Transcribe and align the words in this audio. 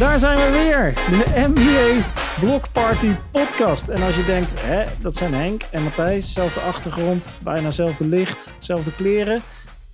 Daar 0.00 0.18
zijn 0.18 0.36
we 0.36 0.58
weer, 0.58 0.94
de 0.94 1.46
NBA 1.48 2.12
Block 2.40 2.72
Party 2.72 3.12
podcast. 3.32 3.88
En 3.88 4.02
als 4.02 4.16
je 4.16 4.24
denkt, 4.24 4.62
hè, 4.62 4.84
dat 5.02 5.16
zijn 5.16 5.34
Henk 5.34 5.62
en 5.62 5.82
Matthijs, 5.82 6.32
zelfde 6.32 6.60
achtergrond, 6.60 7.28
bijna 7.42 7.64
hetzelfde 7.64 8.06
licht, 8.06 8.50
zelfde 8.58 8.94
kleren. 8.94 9.42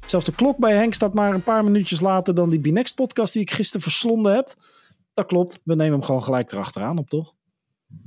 Zelfs 0.06 0.24
de 0.24 0.34
klok 0.34 0.58
bij 0.58 0.74
Henk 0.74 0.94
staat 0.94 1.14
maar 1.14 1.34
een 1.34 1.42
paar 1.42 1.64
minuutjes 1.64 2.00
later 2.00 2.34
dan 2.34 2.50
die 2.50 2.60
B-Next 2.60 2.94
podcast 2.94 3.32
die 3.32 3.42
ik 3.42 3.50
gisteren 3.50 3.82
verslonden 3.82 4.34
heb. 4.34 4.54
Dat 5.14 5.26
klopt, 5.26 5.60
we 5.64 5.74
nemen 5.74 5.92
hem 5.92 6.02
gewoon 6.02 6.22
gelijk 6.22 6.52
erachteraan 6.52 6.98
op, 6.98 7.08
toch? 7.08 7.34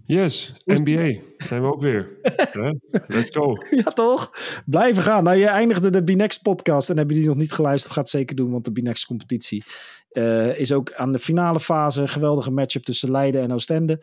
Yes, 0.06 0.54
NBA. 0.66 1.20
Zijn 1.38 1.62
we 1.62 1.68
ook 1.68 1.82
weer. 1.82 2.10
Let's 3.08 3.30
go. 3.30 3.58
Ja, 3.70 3.84
toch? 3.84 4.32
Blijven 4.66 5.04
gaan. 5.04 5.24
Nou, 5.24 5.38
je 5.38 5.48
eindigde 5.48 5.90
de 5.90 6.04
B-Next 6.04 6.42
podcast 6.42 6.90
en 6.90 6.98
heb 6.98 7.10
je 7.10 7.16
die 7.16 7.28
nog 7.28 7.36
niet 7.36 7.52
geluisterd, 7.52 7.94
gaat 7.94 8.10
zeker 8.10 8.36
doen, 8.36 8.52
want 8.52 8.66
de 8.66 8.72
B-Next 8.72 9.06
competitie 9.06 9.64
uh, 10.12 10.60
is 10.60 10.72
ook 10.72 10.94
aan 10.94 11.12
de 11.12 11.20
finale 11.20 11.60
fase. 11.60 12.08
Geweldige 12.08 12.52
matchup 12.52 12.84
tussen 12.84 13.12
Leiden 13.12 13.42
en 13.42 13.52
Oostende. 13.52 14.02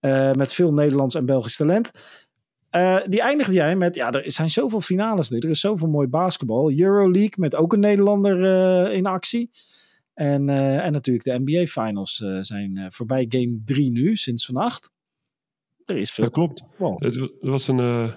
Uh, 0.00 0.32
met 0.32 0.54
veel 0.54 0.72
Nederlands 0.72 1.14
en 1.14 1.26
Belgisch 1.26 1.56
talent. 1.56 1.90
Uh, 2.70 2.98
die 3.06 3.20
eindigde 3.20 3.52
jij 3.52 3.76
met, 3.76 3.94
ja, 3.94 4.12
er 4.12 4.32
zijn 4.32 4.50
zoveel 4.50 4.80
finales 4.80 5.30
nu. 5.30 5.38
Er 5.38 5.50
is 5.50 5.60
zoveel 5.60 5.88
mooi 5.88 6.08
basketbal. 6.08 6.72
Euroleague 6.72 7.34
met 7.36 7.56
ook 7.56 7.72
een 7.72 7.80
Nederlander 7.80 8.92
in 8.92 9.06
actie. 9.06 9.50
En, 10.14 10.48
en 10.48 10.92
natuurlijk 10.92 11.24
de 11.24 11.38
NBA 11.44 11.64
finals 11.64 12.24
zijn 12.40 12.86
voorbij 12.92 13.26
game 13.28 13.60
3 13.64 13.90
nu, 13.90 14.16
sinds 14.16 14.46
vannacht. 14.46 14.90
Er 15.84 15.96
is 15.96 16.10
veel. 16.10 16.24
Dat 16.24 16.32
klopt. 16.32 16.62
Wow. 16.76 17.02
Het 17.02 17.30
was 17.40 17.68
een, 17.68 18.12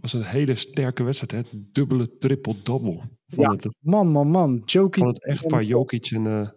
was 0.00 0.12
een 0.12 0.22
hele 0.22 0.54
sterke 0.54 1.02
wedstrijd, 1.02 1.32
hè? 1.32 1.58
Dubbele 1.72 2.18
triple-double. 2.18 3.00
Ja, 3.26 3.50
het. 3.50 3.76
man, 3.80 4.08
man, 4.08 4.28
man. 4.28 4.62
Jokic. 4.64 4.98
Van 4.98 5.08
het 5.08 5.24
echtpaar 5.24 5.62
Jokic 5.62 6.06
en 6.06 6.54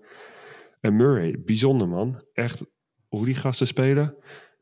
en 0.80 0.95
Murray, 0.95 1.36
bijzonder 1.45 1.88
man. 1.88 2.23
Echt 2.33 2.66
hoe 3.08 3.25
die 3.25 3.36
gasten 3.36 3.67
spelen. 3.67 4.16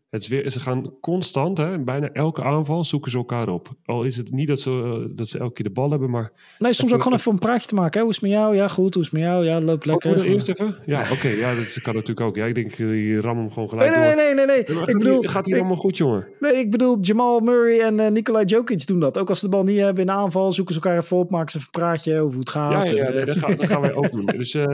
Het 0.09 0.21
is 0.21 0.27
weer, 0.27 0.51
ze 0.51 0.59
gaan 0.59 0.93
constant, 1.01 1.57
hè, 1.57 1.79
bijna 1.79 2.09
elke 2.11 2.43
aanval 2.43 2.85
zoeken 2.85 3.11
ze 3.11 3.17
elkaar 3.17 3.49
op. 3.49 3.69
Al 3.85 4.03
is 4.03 4.17
het 4.17 4.31
niet 4.31 4.47
dat 4.47 4.59
ze, 4.59 4.69
uh, 4.69 5.15
dat 5.17 5.27
ze 5.27 5.39
elke 5.39 5.53
keer 5.53 5.65
de 5.65 5.71
bal 5.71 5.89
hebben, 5.89 6.09
maar... 6.09 6.31
Nee, 6.59 6.73
soms 6.73 6.93
ook 6.93 7.01
gewoon 7.01 7.17
even 7.17 7.31
een 7.31 7.39
praatje 7.39 7.67
te 7.67 7.75
maken. 7.75 7.93
Hè? 7.93 7.99
Hoe 7.99 8.09
is 8.09 8.15
het 8.21 8.29
met 8.29 8.39
jou? 8.39 8.55
Ja, 8.55 8.67
goed. 8.67 8.93
Hoe 8.93 9.03
is 9.03 9.09
het 9.09 9.19
met 9.19 9.29
jou? 9.29 9.45
Ja, 9.45 9.61
loop 9.61 9.85
lekker. 9.85 10.17
Oh, 10.17 10.25
eerst 10.25 10.49
even? 10.49 10.75
Ja, 10.85 11.01
oké. 11.01 11.11
Okay, 11.11 11.35
ja, 11.35 11.55
dat 11.55 11.81
kan 11.81 11.93
natuurlijk 11.93 12.27
ook. 12.27 12.35
Ja, 12.35 12.45
ik 12.45 12.55
denk, 12.55 12.77
die 12.77 13.21
ram 13.21 13.37
hem 13.37 13.51
gewoon 13.51 13.69
gelijk 13.69 13.95
nee, 13.95 14.05
nee, 14.05 14.15
nee, 14.15 14.33
nee, 14.33 14.45
nee. 14.45 14.63
nee. 14.75 14.85
Ik 14.85 14.97
bedoel, 14.97 15.21
gaat 15.21 15.45
hier 15.45 15.57
allemaal 15.57 15.75
goed, 15.75 15.97
jongen? 15.97 16.27
Nee, 16.39 16.53
ik 16.53 16.71
bedoel, 16.71 16.97
Jamal 17.01 17.39
Murray 17.39 17.79
en 17.79 17.99
uh, 17.99 18.07
Nikolai 18.07 18.45
Jokic 18.45 18.87
doen 18.87 18.99
dat. 18.99 19.17
Ook 19.17 19.29
als 19.29 19.39
ze 19.39 19.45
de 19.45 19.51
bal 19.51 19.63
niet 19.63 19.79
hebben 19.79 20.03
in 20.03 20.11
aanval, 20.11 20.51
zoeken 20.51 20.73
ze 20.73 20.81
elkaar 20.81 20.97
even 20.97 21.17
op, 21.17 21.29
maken 21.29 21.51
ze 21.51 21.57
een 21.57 21.67
praatje 21.71 22.19
over 22.19 22.29
hoe 22.29 22.39
het 22.39 22.49
gaat. 22.49 22.71
Ja, 22.71 22.83
ja, 22.83 23.11
ja 23.11 23.25
dat, 23.25 23.37
gaan, 23.37 23.55
dat 23.55 23.67
gaan 23.67 23.81
wij 23.81 23.93
ook 23.99 24.11
doen. 24.11 24.25
Dus 24.25 24.53
uh, 24.53 24.65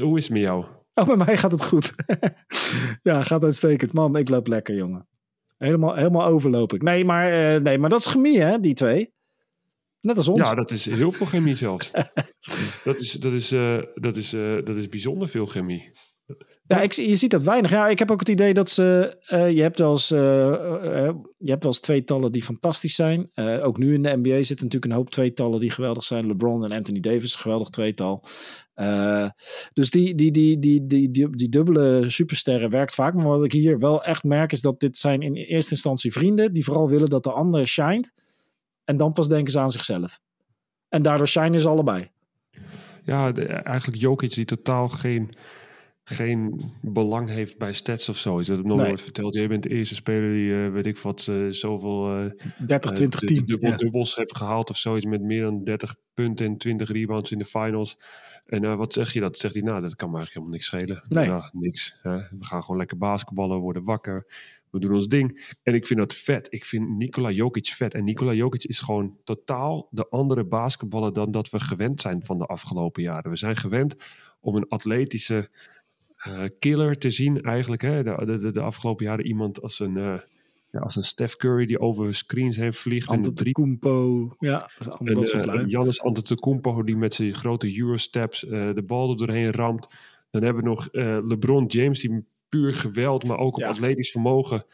hoe 0.00 0.16
is 0.16 0.24
het 0.24 0.32
met 0.32 0.42
jou? 0.42 0.64
Oh, 0.94 1.06
bij 1.06 1.16
mij 1.16 1.36
gaat 1.36 1.52
het 1.52 1.64
goed. 1.64 1.92
ja, 3.02 3.22
gaat 3.22 3.44
uitstekend. 3.44 3.92
Man, 3.92 4.16
ik 4.16 4.28
loop 4.28 4.46
lekker, 4.46 4.74
jongen. 4.74 5.08
Helemaal, 5.58 5.94
helemaal 5.94 6.26
overloop 6.26 6.72
ik. 6.72 6.82
Nee, 6.82 7.04
maar, 7.04 7.54
uh, 7.54 7.60
nee, 7.60 7.78
maar 7.78 7.90
dat 7.90 7.98
is 7.98 8.06
chemie, 8.06 8.40
hè, 8.40 8.60
die 8.60 8.74
twee. 8.74 9.12
Net 10.00 10.16
als 10.16 10.28
ons. 10.28 10.48
Ja, 10.48 10.54
dat 10.54 10.70
is 10.70 10.84
heel 10.86 11.12
veel 11.12 11.26
chemie 11.26 11.56
zelfs. 11.56 11.90
dat, 12.84 13.00
is, 13.00 13.12
dat, 13.12 13.32
is, 13.32 13.52
uh, 13.52 13.82
dat, 13.94 14.16
is, 14.16 14.34
uh, 14.34 14.64
dat 14.64 14.76
is 14.76 14.88
bijzonder 14.88 15.28
veel 15.28 15.46
chemie. 15.46 15.92
Ja, 16.66 16.80
ik, 16.80 16.92
je 16.92 17.16
ziet 17.16 17.30
dat 17.30 17.42
weinig. 17.42 17.70
Ja, 17.70 17.88
ik 17.88 17.98
heb 17.98 18.10
ook 18.10 18.20
het 18.20 18.28
idee 18.28 18.54
dat 18.54 18.70
ze. 18.70 19.16
Uh, 19.28 19.50
je, 19.50 19.62
hebt 19.62 19.78
wel 19.78 19.90
eens, 19.90 20.12
uh, 20.12 20.20
uh, 20.20 21.12
je 21.38 21.50
hebt 21.50 21.62
wel 21.62 21.72
eens 21.72 21.80
tweetallen 21.80 22.32
die 22.32 22.42
fantastisch 22.42 22.94
zijn. 22.94 23.30
ook 23.62 23.78
nu 23.78 23.94
in 23.94 24.02
de 24.02 24.16
NBA 24.16 24.42
zitten 24.42 24.66
natuurlijk 24.66 24.92
een 24.92 24.98
hoop 24.98 25.10
tweetallen 25.10 25.60
die 25.60 25.70
geweldig 25.70 26.04
zijn. 26.04 26.26
LeBron 26.26 26.64
en 26.64 26.72
Anthony 26.72 27.00
Davis, 27.00 27.34
geweldig 27.34 27.68
tweetal. 27.68 28.24
Dus 29.72 29.90
die, 29.90 30.14
die, 30.14 30.30
die, 30.30 30.58
die, 30.58 30.86
die, 30.86 31.10
die, 31.10 31.36
die 31.36 31.48
dubbele 31.48 32.10
supersterren 32.10 32.70
werkt 32.70 32.94
vaak. 32.94 33.14
Maar 33.14 33.26
wat 33.26 33.44
ik 33.44 33.52
hier 33.52 33.78
wel 33.78 34.04
echt 34.04 34.24
merk 34.24 34.52
is 34.52 34.60
dat 34.60 34.80
dit 34.80 34.96
zijn 34.96 35.22
in 35.22 35.34
eerste 35.34 35.70
instantie 35.70 36.12
vrienden. 36.12 36.52
Die 36.52 36.64
vooral 36.64 36.88
willen 36.88 37.08
dat 37.08 37.22
de 37.22 37.32
ander 37.32 37.66
shined. 37.66 38.12
En 38.84 38.96
dan 38.96 39.12
pas 39.12 39.28
denken 39.28 39.52
ze 39.52 39.60
aan 39.60 39.70
zichzelf. 39.70 40.20
En 40.88 41.02
daardoor 41.02 41.28
shinen 41.28 41.60
ze 41.60 41.68
allebei. 41.68 42.10
Ja, 43.04 43.32
eigenlijk 43.34 44.00
Jokic 44.00 44.34
die 44.34 44.44
totaal 44.44 44.88
geen 44.88 45.30
geen 46.04 46.70
belang 46.80 47.28
heeft 47.28 47.58
bij 47.58 47.72
stats 47.72 48.08
of 48.08 48.16
zo. 48.16 48.38
Is 48.38 48.46
dat 48.46 48.64
nog 48.64 48.76
nee. 48.76 48.86
nooit 48.86 49.00
verteld? 49.00 49.34
Jij 49.34 49.48
bent 49.48 49.62
de 49.62 49.68
eerste 49.68 49.94
speler 49.94 50.32
die, 50.32 50.48
uh, 50.48 50.72
weet 50.72 50.86
ik 50.86 50.98
wat, 50.98 51.26
uh, 51.30 51.50
zoveel... 51.50 52.24
Uh, 52.24 52.30
30, 52.66 52.92
20, 52.92 53.20
10. 53.20 53.44
Dubbel, 53.44 53.70
ja. 53.70 53.76
Dubbels 53.76 54.16
hebt 54.16 54.36
gehaald 54.36 54.70
of 54.70 54.76
zoiets 54.76 55.06
met 55.06 55.22
meer 55.22 55.42
dan 55.42 55.64
30 55.64 55.94
punten 56.14 56.46
en 56.46 56.56
20 56.56 56.88
rebounds 56.90 57.32
in 57.32 57.38
de 57.38 57.44
finals. 57.44 57.98
En 58.46 58.64
uh, 58.64 58.76
wat 58.76 58.92
zeg 58.92 59.12
je 59.12 59.20
dat? 59.20 59.38
Zegt 59.38 59.54
hij, 59.54 59.62
nou, 59.62 59.80
dat 59.80 59.96
kan 59.96 60.10
me 60.10 60.16
eigenlijk 60.16 60.34
helemaal 60.34 60.54
niks 60.54 60.66
schelen. 60.66 61.04
Nee. 61.08 61.28
Nou, 61.28 61.48
niks. 61.52 61.98
Hè? 62.02 62.16
We 62.16 62.44
gaan 62.44 62.62
gewoon 62.62 62.76
lekker 62.76 62.98
basketballen, 62.98 63.58
worden 63.58 63.84
wakker. 63.84 64.26
We 64.70 64.78
doen 64.78 64.94
ons 64.94 65.08
ding. 65.08 65.56
En 65.62 65.74
ik 65.74 65.86
vind 65.86 65.98
dat 65.98 66.14
vet. 66.14 66.46
Ik 66.50 66.64
vind 66.64 66.88
Nikola 66.88 67.30
Jokic 67.30 67.66
vet. 67.66 67.94
En 67.94 68.04
Nikola 68.04 68.32
Jokic 68.32 68.64
is 68.64 68.80
gewoon 68.80 69.16
totaal 69.24 69.88
de 69.90 70.08
andere 70.08 70.44
basketballer 70.44 71.12
dan 71.12 71.30
dat 71.30 71.50
we 71.50 71.60
gewend 71.60 72.00
zijn 72.00 72.24
van 72.24 72.38
de 72.38 72.46
afgelopen 72.46 73.02
jaren. 73.02 73.30
We 73.30 73.36
zijn 73.36 73.56
gewend 73.56 73.94
om 74.40 74.56
een 74.56 74.68
atletische 74.68 75.50
uh, 76.28 76.44
killer 76.58 76.98
te 76.98 77.10
zien 77.10 77.42
eigenlijk. 77.42 77.82
Hè? 77.82 78.02
De, 78.02 78.38
de, 78.38 78.50
de, 78.50 78.60
afgelopen 78.60 79.04
jaren 79.04 79.26
iemand 79.26 79.62
als 79.62 79.80
een, 79.80 79.96
uh, 79.96 80.18
ja, 80.70 80.80
als 80.80 80.96
een 80.96 81.02
Steph 81.02 81.36
Curry 81.36 81.66
die 81.66 81.80
over 81.80 82.14
screens 82.14 82.56
heen 82.56 82.72
vliegt. 82.74 83.08
Antetokounmpo, 83.08 84.34
ja. 84.38 84.70
Dat 84.78 85.00
en, 85.00 85.14
dat 85.14 85.28
soort 85.28 85.72
uh, 85.72 86.04
Antetokounmpo 86.04 86.82
die 86.82 86.96
met 86.96 87.14
zijn 87.14 87.34
grote 87.34 87.78
Eurosteps 87.78 88.40
de 88.40 88.82
bal 88.86 89.10
er 89.10 89.16
doorheen 89.16 89.52
ramt. 89.52 89.86
Dan 90.30 90.42
hebben 90.42 90.62
we 90.62 90.68
nog 90.68 90.88
LeBron 91.28 91.66
James 91.66 92.00
die 92.00 92.24
puur 92.48 92.74
geweld, 92.74 93.24
maar 93.24 93.38
ook 93.38 93.54
op 93.54 93.62
ja. 93.62 93.68
atletisch 93.68 94.10
vermogen. 94.10 94.64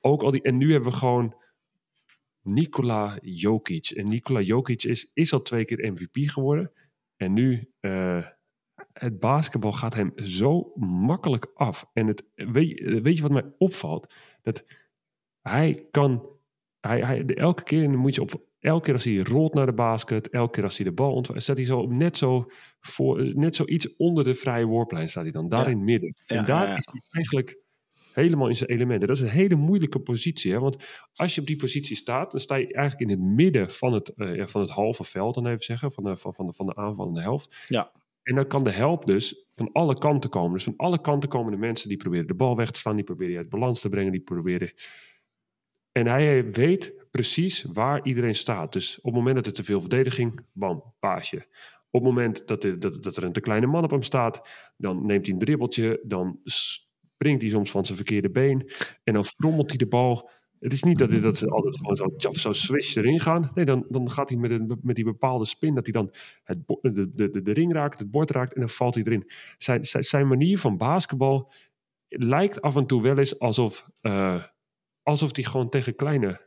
Ook 0.00 0.22
al 0.22 0.30
die, 0.30 0.42
en 0.42 0.56
nu 0.56 0.72
hebben 0.72 0.90
we 0.90 0.96
gewoon 0.96 1.34
Nikola 2.42 3.18
Jokic. 3.22 3.90
En 3.90 4.08
Nikola 4.08 4.40
Jokic 4.40 4.82
is, 4.82 5.10
is 5.14 5.32
al 5.32 5.42
twee 5.42 5.64
keer 5.64 5.92
MVP 5.92 6.30
geworden. 6.30 6.70
En 7.16 7.32
nu 7.32 7.68
het 8.98 9.20
basketbal 9.20 9.72
gaat 9.72 9.94
hem 9.94 10.12
zo 10.14 10.72
makkelijk 10.76 11.50
af. 11.54 11.90
En 11.92 12.06
het, 12.06 12.24
weet, 12.34 13.00
weet 13.02 13.16
je 13.16 13.22
wat 13.22 13.30
mij 13.30 13.52
opvalt? 13.58 14.14
Dat 14.42 14.64
hij 15.42 15.86
kan, 15.90 16.28
hij, 16.80 17.00
hij, 17.00 17.24
elke 17.24 17.62
keer 17.62 17.90
moet 17.90 18.14
je 18.14 18.20
op, 18.20 18.42
elke 18.58 18.84
keer 18.84 18.94
als 18.94 19.04
hij 19.04 19.16
rolt 19.16 19.54
naar 19.54 19.66
de 19.66 19.72
basket, 19.72 20.28
elke 20.28 20.50
keer 20.50 20.64
als 20.64 20.76
hij 20.76 20.86
de 20.86 20.92
bal 20.92 21.12
ontvangt, 21.12 21.42
staat 21.42 21.56
hij 21.56 21.66
zo 21.66 21.86
net 21.86 22.16
zo 22.16 22.50
voor, 22.80 23.36
net 23.36 23.56
zo 23.56 23.64
iets 23.64 23.96
onder 23.96 24.24
de 24.24 24.34
vrije 24.34 24.64
worplijn 24.64 25.08
staat 25.08 25.22
hij 25.22 25.32
dan, 25.32 25.48
daar 25.48 25.64
ja. 25.64 25.70
in 25.70 25.76
het 25.76 25.86
midden. 25.86 26.16
En 26.26 26.44
daar 26.44 26.68
ja, 26.68 26.76
is 26.76 26.88
hij 26.92 27.02
eigenlijk 27.10 27.58
helemaal 28.12 28.48
in 28.48 28.56
zijn 28.56 28.70
elementen. 28.70 29.08
Dat 29.08 29.16
is 29.16 29.22
een 29.22 29.28
hele 29.28 29.56
moeilijke 29.56 30.00
positie, 30.00 30.52
hè? 30.52 30.58
want 30.58 30.76
als 31.14 31.34
je 31.34 31.40
op 31.40 31.46
die 31.46 31.56
positie 31.56 31.96
staat, 31.96 32.30
dan 32.30 32.40
sta 32.40 32.54
je 32.54 32.72
eigenlijk 32.72 33.10
in 33.10 33.18
het 33.18 33.28
midden 33.34 33.70
van 33.70 33.92
het, 33.92 34.12
uh, 34.16 34.46
van 34.46 34.60
het 34.60 34.70
halve 34.70 35.04
veld, 35.04 35.34
dan 35.34 35.46
even 35.46 35.64
zeggen, 35.64 35.92
van 35.92 36.04
de, 36.04 36.16
van, 36.16 36.34
van 36.34 36.46
de, 36.46 36.52
van 36.52 36.66
de 36.66 36.74
aanvallende 36.74 37.20
helft. 37.20 37.56
Ja. 37.68 37.92
En 38.26 38.34
dan 38.34 38.46
kan 38.46 38.64
de 38.64 38.70
help 38.70 39.06
dus 39.06 39.46
van 39.52 39.72
alle 39.72 39.98
kanten 39.98 40.30
komen. 40.30 40.52
Dus 40.52 40.64
van 40.64 40.76
alle 40.76 41.00
kanten 41.00 41.28
komen 41.28 41.52
de 41.52 41.58
mensen 41.58 41.88
die 41.88 41.96
proberen 41.96 42.26
de 42.26 42.34
bal 42.34 42.56
weg 42.56 42.70
te 42.70 42.78
slaan, 42.78 42.96
die 42.96 43.04
proberen 43.04 43.36
uit 43.36 43.48
balans 43.48 43.80
te 43.80 43.88
brengen, 43.88 44.12
die 44.12 44.20
proberen. 44.20 44.72
En 45.92 46.06
hij 46.06 46.50
weet 46.50 46.94
precies 47.10 47.62
waar 47.72 48.06
iedereen 48.06 48.34
staat. 48.34 48.72
Dus 48.72 48.96
op 48.96 49.04
het 49.04 49.14
moment 49.14 49.36
dat 49.36 49.46
er 49.46 49.52
te 49.52 49.64
veel 49.64 49.80
verdediging, 49.80 50.40
bam, 50.52 50.94
paasje. 50.98 51.36
Op 51.90 52.02
het 52.02 52.02
moment 52.02 52.46
dat 52.46 52.64
er, 52.64 52.78
dat, 52.78 53.02
dat 53.02 53.16
er 53.16 53.24
een 53.24 53.32
te 53.32 53.40
kleine 53.40 53.66
man 53.66 53.84
op 53.84 53.90
hem 53.90 54.02
staat, 54.02 54.48
dan 54.76 55.06
neemt 55.06 55.26
hij 55.26 55.34
een 55.34 55.40
dribbeltje, 55.40 56.00
dan 56.02 56.40
springt 56.44 57.42
hij 57.42 57.50
soms 57.50 57.70
van 57.70 57.84
zijn 57.84 57.96
verkeerde 57.96 58.30
been 58.30 58.70
en 59.04 59.14
dan 59.14 59.24
frommelt 59.24 59.68
hij 59.68 59.78
de 59.78 59.86
bal 59.86 60.30
het 60.66 60.74
is 60.74 60.82
niet 60.82 60.98
dat, 60.98 61.10
hij, 61.10 61.20
dat 61.20 61.36
ze 61.36 61.48
altijd 61.48 61.76
gewoon 61.76 61.96
zo, 61.96 62.16
tjaf, 62.16 62.36
zo 62.36 62.52
swish 62.52 62.96
erin 62.96 63.20
gaan. 63.20 63.50
Nee, 63.54 63.64
dan, 63.64 63.86
dan 63.88 64.10
gaat 64.10 64.28
hij 64.28 64.38
met, 64.38 64.50
een, 64.50 64.78
met 64.82 64.94
die 64.94 65.04
bepaalde 65.04 65.44
spin 65.44 65.74
dat 65.74 65.84
hij 65.84 65.92
dan 65.92 66.14
het, 66.44 66.58
de, 66.80 67.10
de, 67.14 67.42
de, 67.42 67.52
ring 67.52 67.72
raakt, 67.72 67.98
het 67.98 68.10
bord 68.10 68.30
raakt 68.30 68.54
en 68.54 68.60
dan 68.60 68.68
valt 68.68 68.94
hij 68.94 69.04
erin. 69.04 69.30
Zijn, 69.58 69.84
zijn, 69.84 70.02
zijn 70.02 70.26
manier 70.26 70.58
van 70.58 70.76
basketbal 70.76 71.52
lijkt 72.08 72.60
af 72.60 72.76
en 72.76 72.86
toe 72.86 73.02
wel 73.02 73.18
eens 73.18 73.38
alsof, 73.38 73.88
uh, 74.02 74.42
alsof 75.02 75.36
hij 75.36 75.44
gewoon 75.44 75.68
tegen 75.68 75.94
kleine 75.94 76.44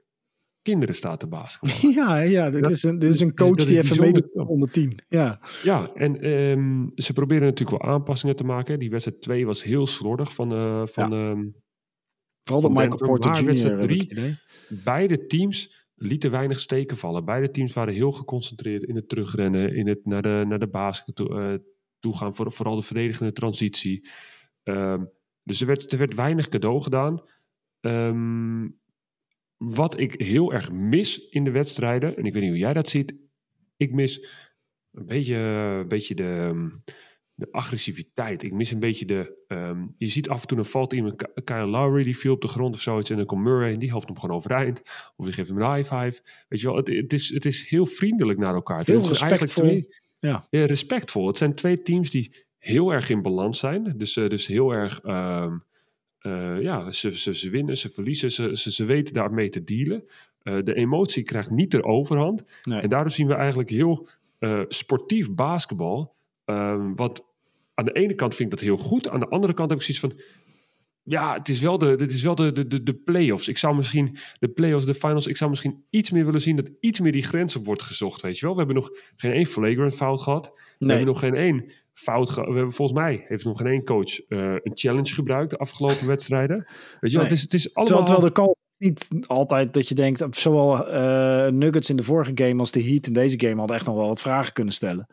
kinderen 0.62 0.96
staat 0.96 1.20
te 1.20 1.28
basketballen. 1.28 1.96
Ja, 2.00 2.20
ja 2.20 2.50
dit, 2.50 2.64
dat, 2.64 2.72
is 2.72 2.84
een, 2.84 3.00
dit 3.00 3.14
is 3.14 3.20
een 3.20 3.36
coach 3.36 3.66
die 3.66 3.78
even 3.78 4.00
meedoet 4.00 4.36
onder 4.36 4.72
tien. 4.72 5.00
Ja, 5.08 5.40
ja 5.64 5.92
en 5.94 6.30
um, 6.30 6.92
ze 6.96 7.14
proberen 7.14 7.44
natuurlijk 7.44 7.84
wel 7.84 7.92
aanpassingen 7.92 8.36
te 8.36 8.44
maken. 8.44 8.80
Die 8.80 8.90
wedstrijd 8.90 9.22
2 9.22 9.46
was 9.46 9.64
heel 9.64 9.88
slordig 9.88 10.34
van, 10.34 10.54
uh, 10.54 10.86
van 10.86 11.12
ja. 11.12 11.30
um, 11.30 11.56
Vooral 12.44 12.62
de 12.62 12.70
Michael 12.70 12.98
Porter 12.98 13.44
Jr. 13.44 13.80
Drie, 13.80 14.38
beide 14.84 15.26
teams 15.26 15.88
lieten 15.96 16.32
weinig 16.32 16.60
steken 16.60 16.98
vallen. 16.98 17.26
Beide 17.26 17.52
teams 17.52 17.74
waren 17.74 17.94
heel 17.94 18.12
geconcentreerd 18.12 18.84
in 18.84 18.96
het 18.96 19.10
terugrennen, 19.10 19.76
in 19.76 19.88
het 19.88 20.06
naar 20.06 20.22
de, 20.22 20.44
naar 20.48 20.60
de 20.60 20.68
basket 20.68 21.16
toe, 21.16 21.30
uh, 21.30 21.54
toe 22.00 22.18
gaan, 22.18 22.36
voor, 22.36 22.52
vooral 22.52 22.76
de 22.76 22.82
verdedigende 22.82 23.32
transitie. 23.32 24.10
Um, 24.64 25.10
dus 25.44 25.62
er 25.62 25.68
werd, 25.68 25.92
er 25.92 25.98
werd 25.98 26.16
weinig 26.16 26.50
cadeau 26.50 26.82
gedaan. 26.82 27.22
Um, 27.82 28.80
wat 29.58 30.00
ik 30.00 30.22
heel 30.22 30.54
erg 30.54 30.72
mis 30.72 31.30
in 31.30 31.44
de 31.44 31.52
wedstrijden, 31.52 32.18
en 32.18 32.26
ik 32.26 32.34
weet 32.34 32.42
niet 32.42 32.52
hoe 32.52 32.60
jij 32.60 32.74
dat 32.74 32.90
ziet, 32.90 33.16
ik 33.78 33.94
mis 33.94 34.28
een 34.92 35.06
beetje, 35.06 35.36
een 35.36 35.88
beetje 35.88 36.16
de, 36.16 36.70
de 37.40 37.52
agressiviteit. 37.52 38.44
Ik 38.44 38.54
mis 38.54 38.72
een 38.72 38.80
beetje 38.80 39.06
de. 39.06 39.38
Ehm, 39.48 39.86
je 39.98 40.08
ziet 40.08 40.30
af 40.30 40.42
en 40.42 40.48
toe 40.48 40.58
een 40.58 40.66
valt 40.66 40.94
iemand. 40.94 41.44
Kyle 41.44 41.66
Lowry 41.66 42.04
die 42.04 42.18
viel 42.18 42.34
op 42.34 42.42
de 42.42 42.48
grond 42.48 42.76
of 42.76 42.82
zoiets. 42.82 43.10
En 43.10 43.18
dan 43.18 43.26
komt 43.26 43.44
Murray 43.44 43.74
en 43.74 43.80
die 43.80 43.90
helpt 43.90 44.08
hem 44.08 44.20
gewoon 44.20 44.36
overeind. 44.36 44.82
Of 45.16 45.26
die 45.26 45.34
geeft 45.34 45.50
hem 45.50 45.62
een 45.62 45.76
high 45.76 45.96
five. 45.96 46.22
Weet 46.48 46.62
je 46.62 46.68
wel, 46.68 46.76
het, 46.76 46.88
het, 46.88 47.14
is, 47.14 47.30
het 47.30 47.46
is 47.46 47.70
heel 47.70 47.86
vriendelijk 47.86 48.40
naar 48.40 48.54
elkaar. 48.54 48.86
Heel 48.86 48.98
het 48.98 49.08
respectvol. 49.08 49.64
Twee, 49.64 49.88
ja. 50.20 50.48
ja. 50.50 50.66
respectvol. 50.66 51.28
Het 51.28 51.38
zijn 51.38 51.54
twee 51.54 51.82
teams 51.82 52.10
die 52.10 52.46
heel 52.58 52.94
erg 52.94 53.10
in 53.10 53.22
balans 53.22 53.60
zijn. 53.60 53.94
Dus, 53.98 54.16
uh, 54.16 54.30
dus 54.30 54.48
heel 54.48 54.72
erg. 54.72 55.00
Ehm, 55.02 55.58
uh, 56.22 56.62
ja, 56.62 56.92
ze, 56.92 57.18
ze, 57.18 57.36
ze, 57.36 57.50
winnen, 57.50 57.78
ze 57.78 57.90
verliezen, 57.90 58.32
ze, 58.32 58.58
ze, 58.58 58.72
ze 58.72 58.86
weten 58.86 59.14
daarmee 59.14 59.50
te 59.50 59.64
dealen. 59.64 60.04
Uh, 60.44 60.64
de 60.64 60.74
emotie 60.74 61.24
krijgt 61.24 61.50
niet 61.50 61.72
de 61.72 61.84
overhand. 61.84 62.44
Nee. 62.64 62.82
En 62.82 62.90
daardoor 62.90 63.12
zien 63.12 63.28
we 63.28 63.34
eigenlijk 63.34 63.70
heel 63.70 64.08
sportief 64.68 65.34
basketbal. 65.34 66.18
Ehm, 66.50 66.96
wat 66.96 67.29
aan 67.80 67.86
de 67.86 67.94
ene 67.94 68.16
kant 68.16 68.36
vind 68.36 68.54
ik 68.54 68.60
dat 68.60 68.68
heel 68.68 68.78
goed. 68.78 69.10
Aan 69.10 69.20
de 69.20 69.30
andere 69.30 69.54
kant 69.54 69.70
heb 69.70 69.80
ik 69.80 69.86
zoiets 69.86 70.04
van... 70.04 70.26
Ja, 71.04 71.34
het 71.34 71.50
is 71.50 71.60
wel 71.60 71.78
de, 71.78 71.86
het 71.86 72.12
is 72.12 72.24
wel 72.24 72.36
de, 72.36 72.52
de, 72.52 72.68
de, 72.68 72.84
de 72.84 72.94
play-offs. 72.94 73.48
Ik 73.48 73.58
zou 73.58 73.76
misschien 73.76 74.18
de 74.40 74.48
play-offs, 74.48 74.86
de 74.86 74.94
finals... 74.94 75.28
Ik 75.28 75.38
zou 75.38 75.50
misschien 75.50 75.84
iets 75.90 76.12
meer 76.12 76.26
willen 76.26 76.42
zien 76.42 76.56
dat 76.56 76.70
iets 76.80 77.00
meer 77.00 77.12
die 77.12 77.24
grens 77.24 77.56
op 77.56 77.66
wordt 77.66 77.82
gezocht, 77.82 78.22
weet 78.22 78.40
je 78.40 78.46
wel. 78.46 78.52
We 78.56 78.58
hebben 78.58 78.76
nog 78.76 78.90
geen 79.16 79.32
één 79.32 79.46
flagrant 79.46 79.96
fout 79.96 80.22
gehad. 80.22 80.46
Nee. 80.46 80.56
We 80.78 80.88
hebben 80.88 81.06
nog 81.06 81.20
geen 81.20 81.36
één 81.36 81.72
fout. 81.94 82.36
We 82.36 82.42
hebben 82.42 82.74
volgens 82.74 83.00
mij 83.00 83.26
heeft 83.28 83.46
nog 83.46 83.58
geen 83.58 83.68
één 83.68 83.84
coach 83.84 84.20
uh, 84.30 84.40
een 84.40 84.72
challenge 84.74 85.14
gebruikt 85.14 85.50
de 85.50 85.58
afgelopen 85.58 86.08
wedstrijden. 86.16 86.68
Weet 87.00 87.12
je 87.12 87.18
wel, 87.18 87.26
het 87.26 87.36
is, 87.36 87.42
het 87.42 87.54
is 87.54 87.76
allemaal. 87.76 88.06
Terwijl, 88.06 88.06
terwijl 88.06 88.28
de 88.28 88.42
call 88.42 88.56
niet 88.78 89.08
altijd 89.28 89.74
dat 89.74 89.88
je 89.88 89.96
denkt, 89.96 90.38
zowel 90.38 90.94
uh, 90.94 91.48
Nuggets 91.48 91.90
in 91.90 91.96
de 91.96 92.04
vorige 92.04 92.32
game 92.34 92.60
als 92.60 92.72
de 92.72 92.84
Heat 92.84 93.08
in 93.08 93.14
deze 93.14 93.40
game 93.40 93.56
hadden 93.56 93.76
echt 93.76 93.86
nog 93.86 93.96
wel 93.96 94.08
wat 94.08 94.22
vragen 94.22 94.54
kunnen 94.54 94.74
stellen. 94.74 95.08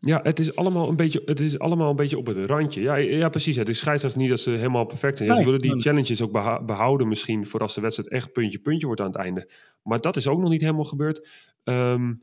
Ja, 0.00 0.20
het 0.22 0.38
is 0.38 0.56
allemaal 0.56 0.88
een 0.88 0.96
beetje, 0.96 1.22
het 1.24 1.40
is 1.40 1.58
allemaal 1.58 1.90
een 1.90 1.96
beetje 1.96 2.18
op 2.18 2.26
het 2.26 2.36
randje. 2.36 2.80
Ja, 2.80 2.94
ja 2.96 3.28
precies. 3.28 3.56
Het 3.56 3.68
is 3.68 3.78
scheidsrechts 3.78 4.16
niet 4.16 4.28
dat 4.28 4.40
ze 4.40 4.50
helemaal 4.50 4.86
perfect 4.86 5.16
zijn. 5.16 5.28
Ja, 5.28 5.36
ze 5.36 5.44
willen 5.44 5.60
die 5.60 5.80
challenges 5.80 6.22
ook 6.22 6.32
behouden 6.66 7.08
misschien 7.08 7.46
voor 7.46 7.60
als 7.60 7.74
de 7.74 7.80
wedstrijd 7.80 8.10
echt 8.10 8.32
puntje 8.32 8.58
puntje 8.58 8.86
wordt 8.86 9.00
aan 9.00 9.06
het 9.06 9.16
einde. 9.16 9.50
Maar 9.82 10.00
dat 10.00 10.16
is 10.16 10.26
ook 10.26 10.40
nog 10.40 10.50
niet 10.50 10.60
helemaal 10.60 10.84
gebeurd. 10.84 11.28
Um, 11.64 12.22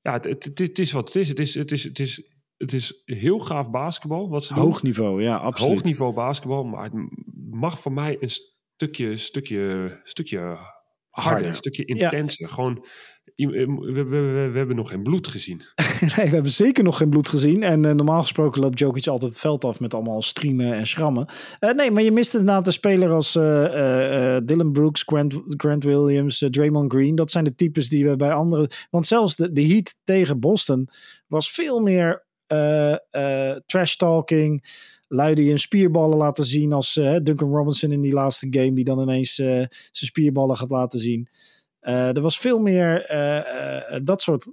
ja, 0.00 0.12
het, 0.12 0.24
het, 0.24 0.58
het, 0.58 0.78
is 0.78 0.92
wat 0.92 1.06
het 1.06 1.16
is. 1.16 1.28
Het 1.28 1.38
is, 1.38 1.54
het 1.54 1.72
is, 1.72 1.84
het 1.84 1.98
is 1.98 2.32
het 2.62 2.72
is 2.72 3.02
heel 3.04 3.38
gaaf 3.38 3.70
basketbal. 3.70 4.28
Wat 4.28 4.44
ze 4.44 4.54
Hoog 4.54 4.82
niveau, 4.82 5.22
ja, 5.22 5.36
absoluut. 5.36 5.72
Hoog 5.72 5.82
niveau 5.82 6.14
basketbal, 6.14 6.64
maar 6.64 6.84
het 6.84 6.92
mag 7.50 7.80
voor 7.80 7.92
mij 7.92 8.16
een 8.20 8.30
stukje, 8.74 9.16
stukje, 9.16 10.00
stukje 10.02 10.58
harder, 11.08 11.46
een 11.46 11.54
stukje 11.54 11.84
intenser. 11.84 12.48
Gewoon, 12.48 12.84
we, 13.36 13.66
we, 13.92 14.04
we, 14.52 14.58
hebben 14.58 14.76
nog 14.76 14.88
geen 14.88 15.02
bloed 15.02 15.28
gezien. 15.28 15.62
nee, 16.16 16.26
we 16.26 16.34
hebben 16.34 16.50
zeker 16.50 16.84
nog 16.84 16.96
geen 16.96 17.10
bloed 17.10 17.28
gezien. 17.28 17.62
En 17.62 17.84
uh, 17.84 17.92
normaal 17.92 18.22
gesproken 18.22 18.60
loopt 18.60 18.78
Jokic 18.78 19.06
altijd 19.06 19.30
het 19.30 19.40
veld 19.40 19.64
af 19.64 19.80
met 19.80 19.94
allemaal 19.94 20.22
streamen 20.22 20.72
en 20.72 20.86
schrammen. 20.86 21.26
Uh, 21.60 21.70
nee, 21.70 21.90
maar 21.90 22.02
je 22.02 22.12
mist 22.12 22.34
inderdaad 22.34 22.66
een 22.66 22.72
speler 22.72 23.10
als 23.10 23.32
Dylan 23.32 24.72
Brooks, 24.72 25.02
Grant, 25.02 25.40
Grant 25.46 25.84
Williams, 25.84 26.44
Draymond 26.50 26.92
Green. 26.92 27.14
Dat 27.14 27.30
zijn 27.30 27.44
de 27.44 27.54
types 27.54 27.88
die 27.88 28.08
we 28.08 28.16
bij 28.16 28.32
andere... 28.32 28.70
Want 28.90 29.06
zelfs 29.06 29.36
de, 29.36 29.66
Heat 29.66 29.94
tegen 30.04 30.40
Boston 30.40 30.88
was 31.26 31.50
veel 31.50 31.80
meer 31.80 32.24
trash 33.66 33.94
talking. 33.96 34.80
Luiden 35.08 35.44
je 35.44 35.58
spierballen 35.58 36.16
laten 36.16 36.44
zien 36.44 36.72
als 36.72 36.94
Duncan 36.94 37.50
Robinson 37.50 37.92
in 37.92 38.00
die 38.00 38.12
laatste 38.12 38.46
game, 38.50 38.72
die 38.72 38.84
dan 38.84 39.00
ineens 39.00 39.34
zijn 39.34 39.68
spierballen 39.90 40.56
gaat 40.56 40.70
laten 40.70 40.98
zien. 40.98 41.28
Er 41.82 42.20
was 42.20 42.38
veel 42.38 42.58
meer 42.58 43.06
dat 44.04 44.22
soort 44.22 44.52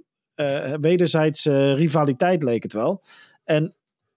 wederzijdse 0.80 1.72
rivaliteit, 1.72 2.42
leek 2.42 2.62
het 2.62 2.72
wel. 2.72 3.02
En 3.44 3.74